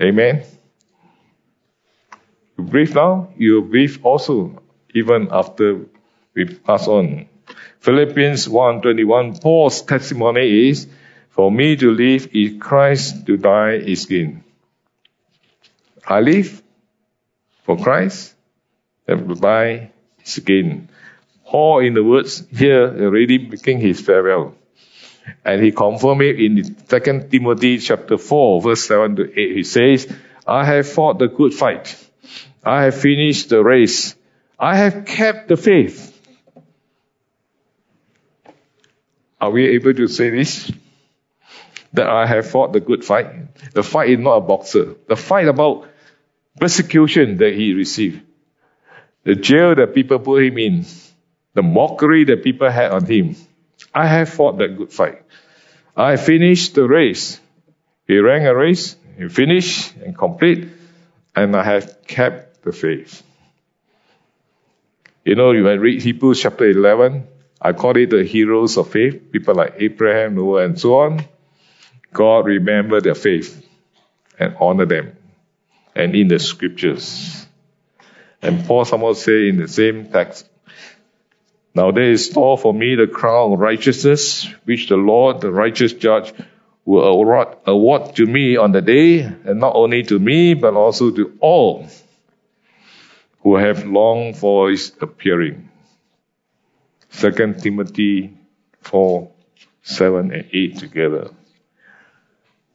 Amen. 0.00 0.44
You 2.56 2.64
breathe 2.64 2.94
now, 2.94 3.32
you 3.36 3.62
breathe 3.62 3.98
also, 4.02 4.62
even 4.98 5.28
after 5.30 5.86
we 6.34 6.44
pass 6.44 6.88
on. 6.88 7.28
Philippians 7.80 8.48
1.21, 8.48 9.40
Paul's 9.40 9.82
testimony 9.82 10.68
is, 10.68 10.86
for 11.30 11.50
me 11.50 11.76
to 11.76 11.92
live 11.92 12.28
is 12.34 12.60
Christ, 12.60 13.26
to 13.26 13.36
die 13.36 13.74
is 13.74 14.06
gain. 14.06 14.44
I 16.06 16.20
live 16.20 16.62
for 17.62 17.76
Christ, 17.76 18.34
and 19.06 19.28
to 19.28 19.34
die 19.34 19.92
is 20.24 20.38
gain. 20.38 20.88
Paul, 21.46 21.80
in 21.80 21.94
the 21.94 22.04
words 22.04 22.44
here, 22.50 22.88
already 22.88 23.38
making 23.38 23.80
his 23.80 24.00
farewell. 24.00 24.54
And 25.44 25.62
he 25.62 25.72
confirmed 25.72 26.22
it 26.22 26.40
in 26.40 26.74
2 26.74 27.28
Timothy 27.30 27.78
chapter 27.78 28.18
4, 28.18 28.62
verse 28.62 28.84
7 28.86 29.16
to 29.16 29.40
8. 29.40 29.56
He 29.56 29.62
says, 29.64 30.12
I 30.46 30.64
have 30.64 30.88
fought 30.88 31.18
the 31.18 31.28
good 31.28 31.54
fight. 31.54 31.94
I 32.64 32.84
have 32.84 33.00
finished 33.00 33.50
the 33.50 33.62
race. 33.62 34.14
I 34.58 34.76
have 34.76 35.04
kept 35.04 35.48
the 35.48 35.56
faith. 35.56 36.14
Are 39.40 39.50
we 39.50 39.68
able 39.68 39.94
to 39.94 40.08
say 40.08 40.30
this? 40.30 40.72
That 41.92 42.08
I 42.08 42.26
have 42.26 42.50
fought 42.50 42.72
the 42.72 42.80
good 42.80 43.04
fight. 43.04 43.72
The 43.72 43.82
fight 43.82 44.10
is 44.10 44.18
not 44.18 44.36
a 44.36 44.40
boxer. 44.40 44.96
The 45.06 45.16
fight 45.16 45.46
about 45.46 45.88
persecution 46.58 47.36
that 47.38 47.54
he 47.54 47.72
received, 47.72 48.20
the 49.24 49.36
jail 49.36 49.74
that 49.76 49.94
people 49.94 50.18
put 50.18 50.42
him 50.42 50.58
in, 50.58 50.84
the 51.54 51.62
mockery 51.62 52.24
that 52.24 52.42
people 52.42 52.70
had 52.70 52.90
on 52.90 53.06
him. 53.06 53.36
I 53.94 54.06
have 54.06 54.28
fought 54.28 54.58
that 54.58 54.76
good 54.76 54.92
fight. 54.92 55.22
I 55.96 56.16
finished 56.16 56.74
the 56.74 56.86
race. 56.86 57.40
He 58.06 58.18
ran 58.18 58.44
a 58.46 58.54
race, 58.54 58.96
he 59.16 59.28
finished 59.28 59.94
and 59.96 60.16
complete, 60.16 60.68
and 61.36 61.54
I 61.54 61.62
have 61.62 62.06
kept 62.06 62.62
the 62.62 62.72
faith. 62.72 63.22
You 65.28 65.34
know, 65.34 65.48
when 65.48 65.66
I 65.66 65.74
read 65.74 66.00
Hebrews 66.00 66.40
chapter 66.40 66.64
11, 66.70 67.28
I 67.60 67.74
call 67.74 67.94
it 67.98 68.08
the 68.08 68.24
heroes 68.24 68.78
of 68.78 68.88
faith, 68.88 69.30
people 69.30 69.56
like 69.56 69.74
Abraham, 69.76 70.36
Noah, 70.36 70.64
and 70.64 70.80
so 70.80 71.00
on. 71.00 71.22
God 72.14 72.46
remembered 72.46 73.04
their 73.04 73.14
faith 73.14 73.62
and 74.38 74.56
honored 74.58 74.88
them 74.88 75.18
and 75.94 76.16
in 76.16 76.28
the 76.28 76.38
scriptures. 76.38 77.46
And 78.40 78.64
Paul 78.64 78.86
somehow 78.86 79.12
say 79.12 79.50
in 79.50 79.58
the 79.58 79.68
same 79.68 80.08
text, 80.10 80.48
Now 81.74 81.90
there 81.90 82.10
is 82.10 82.24
store 82.24 82.56
for 82.56 82.72
me 82.72 82.94
the 82.94 83.06
crown 83.06 83.52
of 83.52 83.58
righteousness, 83.58 84.48
which 84.64 84.88
the 84.88 84.96
Lord, 84.96 85.42
the 85.42 85.52
righteous 85.52 85.92
judge, 85.92 86.32
will 86.86 87.04
award, 87.04 87.48
award 87.66 88.16
to 88.16 88.24
me 88.24 88.56
on 88.56 88.72
the 88.72 88.80
day, 88.80 89.20
and 89.20 89.60
not 89.60 89.76
only 89.76 90.04
to 90.04 90.18
me, 90.18 90.54
but 90.54 90.72
also 90.72 91.10
to 91.10 91.36
all 91.40 91.86
who 93.40 93.56
have 93.56 93.84
for 94.36 94.70
his 94.70 94.92
appearing. 95.00 95.70
2 97.12 97.54
Timothy 97.54 98.36
4, 98.82 99.30
7 99.82 100.32
and 100.32 100.48
8 100.52 100.76
together. 100.76 101.30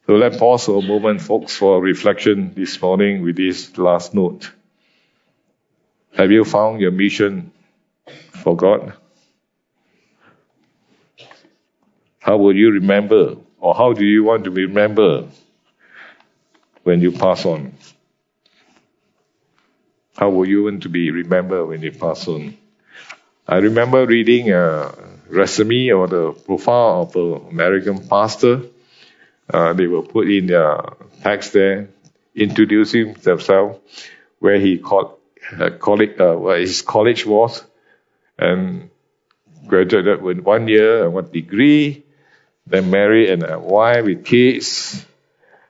So 0.06 0.16
let's 0.16 0.38
pause 0.38 0.66
for 0.66 0.80
a 0.80 0.86
moment, 0.86 1.22
folks, 1.22 1.56
for 1.56 1.82
reflection 1.82 2.54
this 2.56 2.82
morning 2.82 3.22
with 3.24 3.38
this 3.38 3.78
last 3.78 4.14
note. 4.14 4.52
Have 6.18 6.32
you 6.32 6.44
found 6.44 6.82
your 6.82 6.92
mission 6.92 7.52
for 8.32 8.56
God? 8.56 8.94
How 12.20 12.38
will 12.38 12.56
you 12.56 12.72
remember, 12.72 13.38
or 13.60 13.76
how 13.76 13.94
do 13.94 14.06
you 14.06 14.24
want 14.24 14.44
to 14.46 14.52
remember 14.52 15.28
when 16.84 17.02
you 17.02 17.12
pass 17.12 17.46
on? 17.46 17.74
How 20.24 20.30
will 20.30 20.48
you 20.48 20.64
want 20.64 20.84
to 20.84 20.90
be 20.90 21.12
remembered 21.12 21.66
when 21.68 21.82
you 21.82 21.92
pass 21.92 22.30
on? 22.30 22.58
I 23.46 23.58
remember 23.58 24.06
reading 24.06 24.54
a 24.54 24.96
resume 25.28 25.92
or 25.92 26.08
the 26.08 26.32
profile 26.32 27.02
of 27.02 27.16
an 27.18 27.50
American 27.50 28.08
pastor 28.08 28.62
uh, 29.50 29.74
they 29.74 29.86
will 29.86 30.04
put 30.04 30.32
in 30.32 30.48
their 30.48 30.78
text 31.22 31.52
there, 31.52 31.90
introducing 32.34 33.16
themselves, 33.16 33.80
where 34.40 34.58
he 34.62 34.78
called, 34.78 35.18
uh, 35.60 35.72
college, 35.72 36.18
uh, 36.18 36.36
where 36.36 36.58
his 36.58 36.82
college 36.82 37.26
was, 37.26 37.62
and 38.40 38.90
graduated 39.68 40.22
with 40.22 40.40
one 40.40 40.70
year 40.70 41.04
and 41.04 41.14
one 41.14 41.30
degree, 41.32 42.02
then 42.66 42.90
married 42.90 43.30
and 43.30 43.44
a 43.44 43.60
wife 43.60 44.06
with 44.06 44.24
kids, 44.24 45.06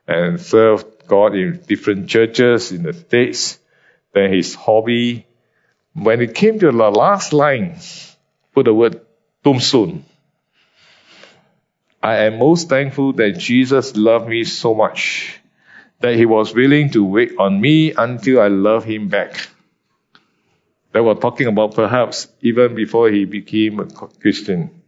and 0.06 0.40
served 0.40 1.08
God 1.08 1.34
in 1.34 1.60
different 1.66 2.08
churches 2.08 2.70
in 2.70 2.84
the 2.84 2.92
States, 2.92 3.58
Then 4.14 4.32
his 4.32 4.54
hobby, 4.54 5.26
when 5.92 6.20
it 6.20 6.34
came 6.34 6.58
to 6.60 6.66
the 6.66 6.72
last 6.72 7.32
line, 7.32 7.78
put 8.54 8.64
the 8.64 8.72
word 8.72 9.00
tombstone. 9.42 10.04
I 12.02 12.24
am 12.26 12.38
most 12.38 12.68
thankful 12.68 13.14
that 13.14 13.38
Jesus 13.38 13.96
loved 13.96 14.28
me 14.28 14.44
so 14.44 14.74
much 14.74 15.40
that 16.00 16.16
he 16.16 16.26
was 16.26 16.54
willing 16.54 16.90
to 16.90 17.04
wait 17.04 17.32
on 17.38 17.60
me 17.60 17.92
until 17.92 18.40
I 18.40 18.48
love 18.48 18.84
him 18.84 19.08
back. 19.08 19.48
They 20.92 21.00
were 21.00 21.14
talking 21.14 21.48
about 21.48 21.74
perhaps 21.74 22.28
even 22.40 22.74
before 22.74 23.10
he 23.10 23.24
became 23.24 23.80
a 23.80 23.86
Christian. 23.86 24.82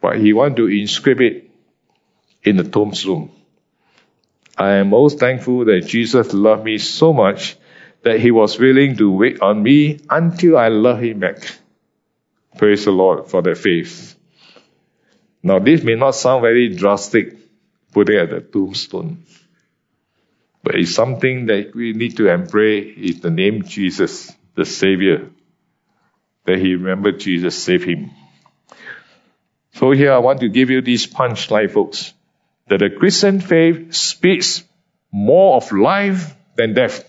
But 0.00 0.18
he 0.18 0.32
wanted 0.32 0.56
to 0.56 0.66
inscribe 0.66 1.20
it 1.20 1.50
in 2.42 2.56
the 2.56 2.64
tombstone. 2.64 3.30
I 4.58 4.72
am 4.72 4.90
most 4.90 5.18
thankful 5.18 5.64
that 5.66 5.86
Jesus 5.86 6.34
loved 6.34 6.64
me 6.64 6.78
so 6.78 7.12
much 7.12 7.56
that 8.02 8.20
he 8.20 8.30
was 8.30 8.58
willing 8.58 8.96
to 8.96 9.10
wait 9.10 9.40
on 9.40 9.62
me 9.62 10.00
until 10.08 10.56
I 10.56 10.68
love 10.68 11.00
him 11.00 11.20
back. 11.20 11.58
Praise 12.56 12.84
the 12.84 12.90
Lord 12.90 13.28
for 13.28 13.42
that 13.42 13.58
faith. 13.58 14.16
Now, 15.42 15.58
this 15.58 15.82
may 15.82 15.94
not 15.94 16.12
sound 16.12 16.42
very 16.42 16.74
drastic, 16.74 17.36
putting 17.92 18.16
at 18.16 18.30
the 18.30 18.40
tombstone, 18.40 19.24
but 20.62 20.74
it's 20.74 20.94
something 20.94 21.46
that 21.46 21.74
we 21.74 21.92
need 21.92 22.16
to 22.16 22.28
embrace 22.28 22.96
is 22.98 23.20
the 23.20 23.30
name 23.30 23.62
Jesus, 23.62 24.32
the 24.54 24.64
Savior, 24.64 25.30
that 26.44 26.58
he 26.58 26.74
remembered 26.74 27.20
Jesus 27.20 27.62
saved 27.62 27.84
him. 27.84 28.10
So 29.74 29.92
here 29.92 30.12
I 30.12 30.18
want 30.18 30.40
to 30.40 30.48
give 30.48 30.70
you 30.70 30.80
this 30.82 31.06
punchline, 31.06 31.70
folks, 31.70 32.12
that 32.68 32.78
the 32.78 32.90
Christian 32.90 33.40
faith 33.40 33.94
speaks 33.94 34.64
more 35.12 35.56
of 35.56 35.70
life 35.72 36.34
than 36.56 36.74
death. 36.74 37.07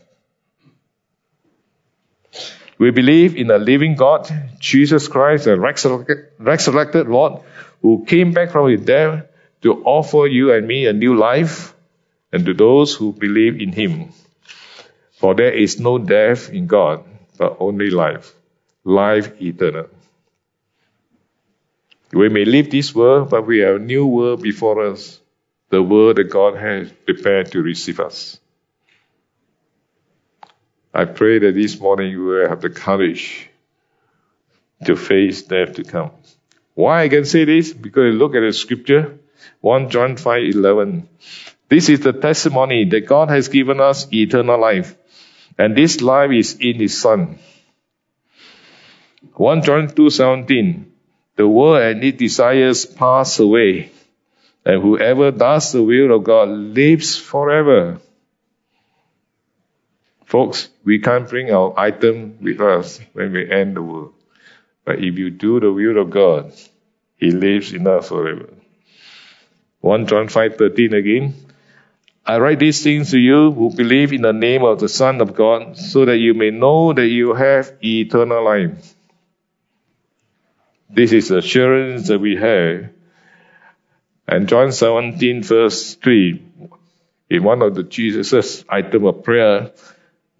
We 2.79 2.91
believe 2.91 3.35
in 3.35 3.51
a 3.51 3.57
living 3.57 3.95
God, 3.95 4.31
Jesus 4.57 5.09
Christ, 5.09 5.45
the 5.45 5.59
resurrected 5.59 7.07
Lord, 7.09 7.41
who 7.81 8.05
came 8.07 8.31
back 8.31 8.51
from 8.51 8.69
his 8.69 8.81
death 8.81 9.25
to 9.63 9.83
offer 9.83 10.25
you 10.27 10.53
and 10.53 10.65
me 10.65 10.87
a 10.87 10.93
new 10.93 11.15
life, 11.15 11.75
and 12.31 12.45
to 12.45 12.53
those 12.53 12.95
who 12.95 13.11
believe 13.11 13.59
in 13.59 13.73
him. 13.73 14.13
For 15.17 15.35
there 15.35 15.51
is 15.51 15.79
no 15.79 15.97
death 15.97 16.49
in 16.49 16.67
God, 16.67 17.03
but 17.37 17.57
only 17.59 17.89
life, 17.89 18.33
life 18.85 19.41
eternal. 19.41 19.87
We 22.13 22.29
may 22.29 22.45
leave 22.45 22.71
this 22.71 22.95
world, 22.95 23.29
but 23.29 23.45
we 23.45 23.59
have 23.59 23.75
a 23.75 23.79
new 23.79 24.05
world 24.07 24.41
before 24.41 24.85
us, 24.85 25.19
the 25.69 25.83
world 25.83 26.15
that 26.15 26.29
God 26.29 26.55
has 26.55 26.89
prepared 27.05 27.51
to 27.51 27.61
receive 27.61 27.99
us. 27.99 28.38
I 30.93 31.05
pray 31.05 31.39
that 31.39 31.53
this 31.53 31.79
morning 31.79 32.11
you 32.11 32.23
will 32.25 32.49
have 32.49 32.61
the 32.61 32.69
courage 32.69 33.49
to 34.85 34.95
face 34.95 35.43
death 35.43 35.73
to 35.75 35.83
come. 35.83 36.11
Why 36.73 37.03
I 37.03 37.09
can 37.09 37.25
say 37.25 37.45
this? 37.45 37.73
Because 37.73 38.15
look 38.15 38.35
at 38.35 38.41
the 38.41 38.53
scripture, 38.53 39.19
1 39.61 39.89
John 39.89 40.15
5 40.15 40.43
11. 40.43 41.07
This 41.67 41.89
is 41.89 41.99
the 41.99 42.13
testimony 42.13 42.85
that 42.85 43.05
God 43.05 43.29
has 43.29 43.49
given 43.49 43.79
us 43.79 44.11
eternal 44.11 44.59
life, 44.59 44.95
and 45.57 45.75
this 45.75 46.01
life 46.01 46.31
is 46.31 46.55
in 46.59 46.75
His 46.75 46.99
Son. 46.99 47.37
1 49.33 49.61
John 49.63 49.89
2 49.89 50.09
17. 50.09 50.91
The 51.35 51.47
world 51.47 51.83
and 51.83 52.03
its 52.03 52.17
desires 52.17 52.85
pass 52.85 53.39
away, 53.39 53.91
and 54.65 54.81
whoever 54.81 55.31
does 55.31 55.71
the 55.71 55.83
will 55.83 56.15
of 56.15 56.23
God 56.23 56.49
lives 56.49 57.15
forever. 57.15 57.99
Folks, 60.29 60.69
we 60.85 60.99
can't 60.99 61.27
bring 61.27 61.49
our 61.49 61.73
item 61.75 62.37
with 62.39 62.61
us 62.61 62.99
when 63.13 63.33
we 63.33 63.49
end 63.49 63.75
the 63.75 63.81
world. 63.81 64.13
But 64.85 64.99
if 64.99 65.17
you 65.17 65.31
do 65.31 65.59
the 65.59 65.73
will 65.73 65.97
of 65.99 66.11
God, 66.11 66.53
He 67.15 67.31
lives 67.31 67.73
in 67.73 67.87
us 67.87 68.09
forever. 68.09 68.53
1 69.81 70.05
John 70.05 70.27
5:13 70.27 70.93
again. 70.93 71.33
I 72.27 72.37
write 72.37 72.59
these 72.59 72.83
things 72.83 73.09
to 73.09 73.17
you 73.17 73.51
who 73.51 73.73
believe 73.73 74.13
in 74.13 74.21
the 74.21 74.31
name 74.31 74.63
of 74.63 74.79
the 74.79 74.87
Son 74.87 75.19
of 75.19 75.33
God, 75.33 75.75
so 75.77 76.05
that 76.05 76.17
you 76.17 76.35
may 76.35 76.51
know 76.51 76.93
that 76.93 77.07
you 77.07 77.33
have 77.33 77.73
eternal 77.83 78.45
life. 78.45 78.93
This 80.91 81.11
is 81.11 81.29
the 81.29 81.37
assurance 81.37 82.07
that 82.09 82.19
we 82.19 82.35
have. 82.35 82.91
And 84.27 84.47
John 84.47 84.73
17 84.73 85.41
verse 85.41 85.95
3, 85.95 86.43
in 87.31 87.43
one 87.43 87.63
of 87.63 87.73
the 87.73 87.81
Jesus' 87.81 88.63
item 88.69 89.05
of 89.05 89.23
prayer, 89.23 89.71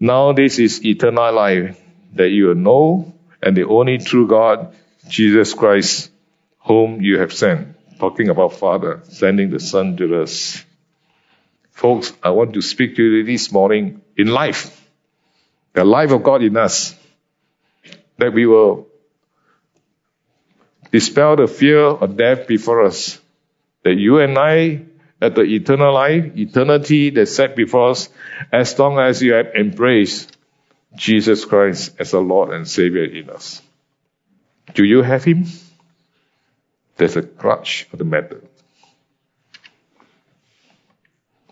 now 0.00 0.32
this 0.32 0.58
is 0.58 0.84
eternal 0.84 1.32
life, 1.32 1.78
that 2.14 2.30
you 2.30 2.54
know 2.54 3.12
and 3.42 3.56
the 3.56 3.66
only 3.66 3.98
true 3.98 4.26
God, 4.26 4.74
Jesus 5.08 5.54
Christ, 5.54 6.10
whom 6.60 7.00
you 7.00 7.18
have 7.18 7.32
sent. 7.32 7.76
Talking 7.98 8.30
about 8.30 8.54
Father, 8.54 9.02
sending 9.04 9.50
the 9.50 9.60
Son 9.60 9.96
to 9.98 10.22
us. 10.22 10.64
Folks, 11.70 12.12
I 12.22 12.30
want 12.30 12.54
to 12.54 12.62
speak 12.62 12.96
to 12.96 13.02
you 13.02 13.24
this 13.24 13.52
morning 13.52 14.00
in 14.16 14.28
life. 14.28 14.76
The 15.74 15.84
life 15.84 16.10
of 16.10 16.22
God 16.22 16.42
in 16.42 16.56
us. 16.56 16.94
That 18.18 18.32
we 18.32 18.46
will 18.46 18.88
dispel 20.90 21.36
the 21.36 21.46
fear 21.46 21.80
of 21.80 22.16
death 22.16 22.46
before 22.46 22.84
us. 22.84 23.18
That 23.84 23.94
you 23.94 24.18
and 24.18 24.38
I 24.38 24.82
at 25.20 25.34
the 25.34 25.42
eternal 25.42 25.92
life, 25.92 26.36
eternity 26.36 27.10
that's 27.10 27.34
set 27.34 27.54
before 27.54 27.90
us, 27.90 28.08
as 28.52 28.78
long 28.78 28.98
as 28.98 29.22
you 29.22 29.34
have 29.34 29.54
embraced 29.54 30.36
Jesus 30.96 31.44
Christ 31.44 31.94
as 31.98 32.12
a 32.12 32.20
Lord 32.20 32.52
and 32.52 32.66
Savior 32.66 33.04
in 33.04 33.30
us. 33.30 33.62
Do 34.74 34.84
you 34.84 35.02
have 35.02 35.24
Him? 35.24 35.46
There's 36.96 37.16
a 37.16 37.22
crutch 37.22 37.86
of 37.92 37.98
the 37.98 38.04
matter. 38.04 38.42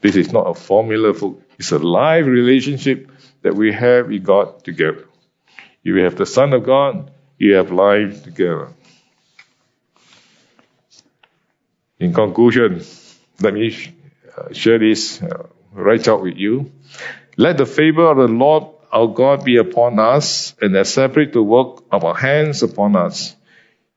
This 0.01 0.17
is 0.17 0.33
not 0.33 0.49
a 0.49 0.55
formula 0.55 1.13
for, 1.15 1.37
it's 1.59 1.73
a 1.73 1.79
live 1.79 2.27
relationship 2.27 3.11
that 3.43 3.55
we 3.55 3.73
have 3.73 4.09
with 4.09 4.25
God 4.25 4.65
together. 4.65 5.07
If 5.57 5.97
you 5.97 5.97
have 6.05 6.17
the 6.17 6.27
Son 6.27 6.53
of 6.53 6.65
God, 6.65 7.11
you 7.39 7.55
have 7.55 7.73
life 7.73 8.25
together. 8.25 8.69
In 11.99 12.13
conclusion, 12.13 12.83
let 13.41 13.55
me 13.55 13.77
uh, 14.37 14.53
share 14.53 14.79
this 14.79 15.23
uh, 15.23 15.47
right 15.73 16.07
out 16.09 16.23
with 16.23 16.37
you. 16.37 16.73
Let 17.37 17.59
the 17.59 17.67
favor 17.67 18.11
of 18.11 18.17
the 18.17 18.29
Lord 18.29 18.65
our 18.91 19.07
God 19.07 19.45
be 19.45 19.57
upon 19.57 19.99
us 19.99 20.55
and 20.61 20.75
establish 20.77 21.33
the 21.33 21.43
work 21.43 21.85
of 21.93 22.05
our 22.05 22.15
hands 22.15 22.63
upon 22.63 22.97
us. 22.97 23.37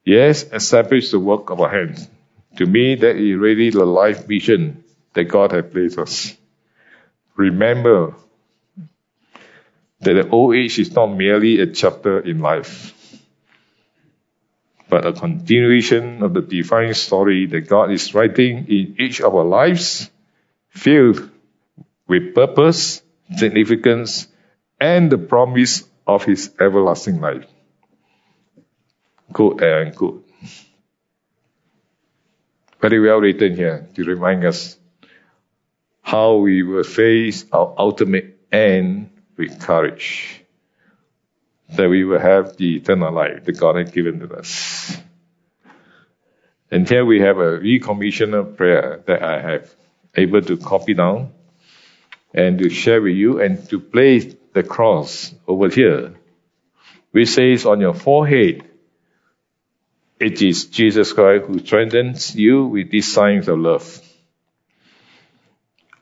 Yes, 0.03 0.43
establish 0.43 1.11
the 1.11 1.19
work 1.19 1.49
of 1.49 1.61
our 1.61 1.69
hands. 1.69 2.07
To 2.57 2.65
me, 2.65 2.95
that 2.95 3.15
is 3.15 3.37
really 3.37 3.69
the 3.69 3.85
life 3.85 4.25
vision 4.25 4.83
that 5.13 5.25
God 5.25 5.53
has 5.53 5.65
placed 5.71 5.97
us. 5.97 6.35
Remember 7.35 8.15
that 10.01 10.13
the 10.13 10.29
old 10.29 10.55
age 10.55 10.77
is 10.79 10.91
not 10.93 11.07
merely 11.07 11.61
a 11.61 11.67
chapter 11.67 12.19
in 12.19 12.39
life 12.39 12.93
but 14.91 15.05
a 15.05 15.13
continuation 15.13 16.21
of 16.21 16.33
the 16.33 16.41
divine 16.41 16.93
story 16.93 17.45
that 17.45 17.61
God 17.61 17.91
is 17.91 18.13
writing 18.13 18.67
in 18.67 18.95
each 18.99 19.21
of 19.21 19.33
our 19.33 19.45
lives, 19.45 20.11
filled 20.67 21.31
with 22.09 22.35
purpose, 22.35 23.01
significance, 23.37 24.27
and 24.81 25.09
the 25.09 25.17
promise 25.17 25.87
of 26.05 26.25
His 26.25 26.51
everlasting 26.59 27.21
life. 27.21 27.45
Quote 29.31 29.61
and 29.61 29.95
quote. 29.95 30.27
Very 32.81 32.99
well 32.99 33.21
written 33.21 33.55
here 33.55 33.87
to 33.95 34.03
remind 34.03 34.43
us 34.43 34.77
how 36.01 36.35
we 36.35 36.63
will 36.63 36.83
face 36.83 37.45
our 37.53 37.73
ultimate 37.77 38.41
end 38.51 39.09
with 39.37 39.57
courage 39.61 40.40
that 41.75 41.89
we 41.89 42.03
will 42.03 42.19
have 42.19 42.57
the 42.57 42.77
eternal 42.77 43.13
life 43.13 43.45
that 43.45 43.57
God 43.59 43.77
has 43.77 43.91
given 43.91 44.19
to 44.19 44.35
us. 44.35 44.97
And 46.69 46.87
here 46.87 47.05
we 47.05 47.21
have 47.21 47.37
a 47.37 47.59
recommissioner 47.59 48.55
prayer 48.55 49.03
that 49.05 49.21
I 49.21 49.41
have 49.41 49.75
able 50.15 50.41
to 50.41 50.57
copy 50.57 50.93
down 50.93 51.33
and 52.33 52.59
to 52.59 52.69
share 52.69 53.01
with 53.01 53.15
you 53.15 53.41
and 53.41 53.67
to 53.69 53.79
place 53.79 54.33
the 54.53 54.63
cross 54.63 55.33
over 55.47 55.69
here, 55.69 56.13
which 57.11 57.29
says 57.29 57.65
on 57.65 57.79
your 57.81 57.93
forehead, 57.93 58.63
it 60.19 60.41
is 60.41 60.65
Jesus 60.65 61.13
Christ 61.13 61.45
who 61.45 61.59
strengthens 61.59 62.35
you 62.35 62.65
with 62.65 62.91
these 62.91 63.11
signs 63.11 63.47
of 63.47 63.59
love. 63.59 64.01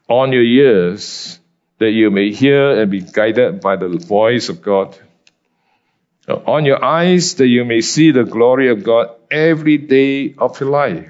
On 0.07 0.32
your 0.32 0.43
ears, 0.43 1.39
that 1.78 1.91
you 1.91 2.11
may 2.11 2.32
hear 2.32 2.82
and 2.82 2.91
be 2.91 3.01
guided 3.01 3.61
by 3.61 3.78
the 3.78 3.88
voice 3.88 4.49
of 4.49 4.61
God 4.61 4.97
on 6.36 6.65
your 6.65 6.84
eyes 6.84 7.36
that 7.36 7.47
you 7.47 7.65
may 7.65 7.82
see 7.82 8.11
the 8.11 8.23
glory 8.23 8.69
of 8.69 8.84
God 8.84 9.09
every 9.32 9.77
day 9.77 10.36
of 10.38 10.59
your 10.59 10.69
life. 10.69 11.09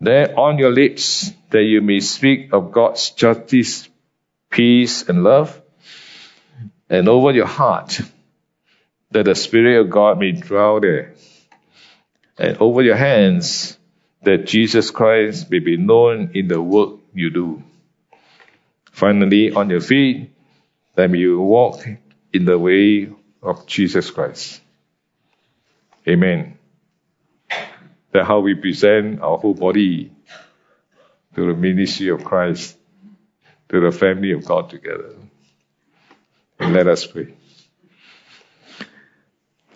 Then 0.00 0.34
on 0.34 0.58
your 0.58 0.70
lips 0.70 1.32
that 1.50 1.62
you 1.62 1.80
may 1.80 2.00
speak 2.00 2.52
of 2.52 2.72
God's 2.72 3.10
justice, 3.10 3.88
peace, 4.50 5.08
and 5.08 5.24
love. 5.24 5.60
and 6.90 7.08
over 7.08 7.32
your 7.32 7.46
heart, 7.46 8.00
that 9.10 9.24
the 9.24 9.34
Spirit 9.34 9.80
of 9.80 9.90
God 9.90 10.18
may 10.18 10.32
dwell 10.32 10.80
there. 10.80 11.14
And 12.38 12.58
over 12.58 12.82
your 12.82 12.96
hands, 12.96 13.78
that 14.22 14.46
Jesus 14.46 14.90
Christ 14.90 15.50
may 15.50 15.58
be 15.58 15.76
known 15.76 16.30
in 16.34 16.48
the 16.48 16.60
work 16.60 17.00
you 17.14 17.30
do. 17.30 17.62
Finally, 18.90 19.52
on 19.52 19.70
your 19.70 19.80
feet, 19.80 20.30
that 20.94 21.10
you 21.10 21.40
walk 21.40 21.86
in 22.34 22.44
the 22.44 22.58
way 22.58 23.08
of 23.42 23.64
Jesus 23.66 24.10
Christ. 24.10 24.60
Amen. 26.06 26.58
That's 28.10 28.26
how 28.26 28.40
we 28.40 28.54
present 28.54 29.22
our 29.22 29.38
whole 29.38 29.54
body 29.54 30.12
to 31.34 31.46
the 31.46 31.54
ministry 31.54 32.08
of 32.08 32.24
Christ, 32.24 32.76
to 33.68 33.80
the 33.80 33.92
family 33.92 34.32
of 34.32 34.44
God 34.44 34.68
together. 34.68 35.14
And 36.58 36.74
let 36.74 36.88
us 36.88 37.06
pray. 37.06 37.34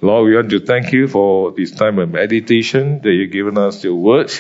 Lord, 0.01 0.27
we 0.27 0.37
want 0.37 0.51
to 0.51 0.61
thank 0.61 0.93
you 0.93 1.09
for 1.09 1.53
this 1.53 1.71
time 1.73 1.99
of 1.99 2.11
meditation 2.11 3.01
that 3.03 3.11
you've 3.11 3.33
given 3.33 3.57
us 3.57 3.83
your 3.83 3.97
word 3.97 4.33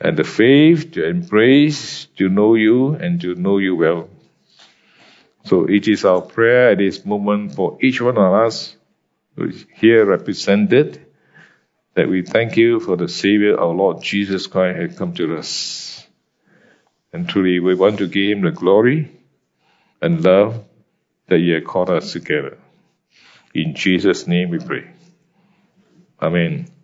and 0.00 0.16
the 0.16 0.24
faith 0.24 0.92
to 0.92 1.06
embrace, 1.06 2.06
to 2.16 2.28
know 2.28 2.54
you, 2.54 2.94
and 2.94 3.20
to 3.20 3.34
know 3.34 3.58
you 3.58 3.74
well. 3.76 4.08
So 5.48 5.64
it 5.64 5.88
is 5.88 6.04
our 6.04 6.20
prayer 6.20 6.72
at 6.72 6.78
this 6.78 7.06
moment 7.06 7.54
for 7.54 7.78
each 7.80 8.02
one 8.02 8.18
of 8.18 8.32
us 8.34 8.76
who 9.34 9.48
is 9.48 9.64
here 9.74 10.04
represented 10.04 11.06
that 11.94 12.06
we 12.06 12.20
thank 12.20 12.58
you 12.58 12.80
for 12.80 12.96
the 12.96 13.08
Savior, 13.08 13.58
our 13.58 13.72
Lord 13.72 14.02
Jesus 14.02 14.46
Christ, 14.46 14.78
has 14.78 14.98
come 14.98 15.14
to 15.14 15.38
us. 15.38 16.06
And 17.14 17.26
truly, 17.26 17.60
we 17.60 17.74
want 17.74 17.96
to 17.98 18.08
give 18.08 18.36
Him 18.36 18.42
the 18.42 18.50
glory 18.50 19.10
and 20.02 20.22
love 20.22 20.62
that 21.28 21.38
He 21.38 21.48
has 21.50 21.64
called 21.64 21.88
us 21.88 22.12
together. 22.12 22.58
In 23.54 23.74
Jesus' 23.74 24.26
name 24.26 24.50
we 24.50 24.58
pray. 24.58 24.90
Amen. 26.20 26.77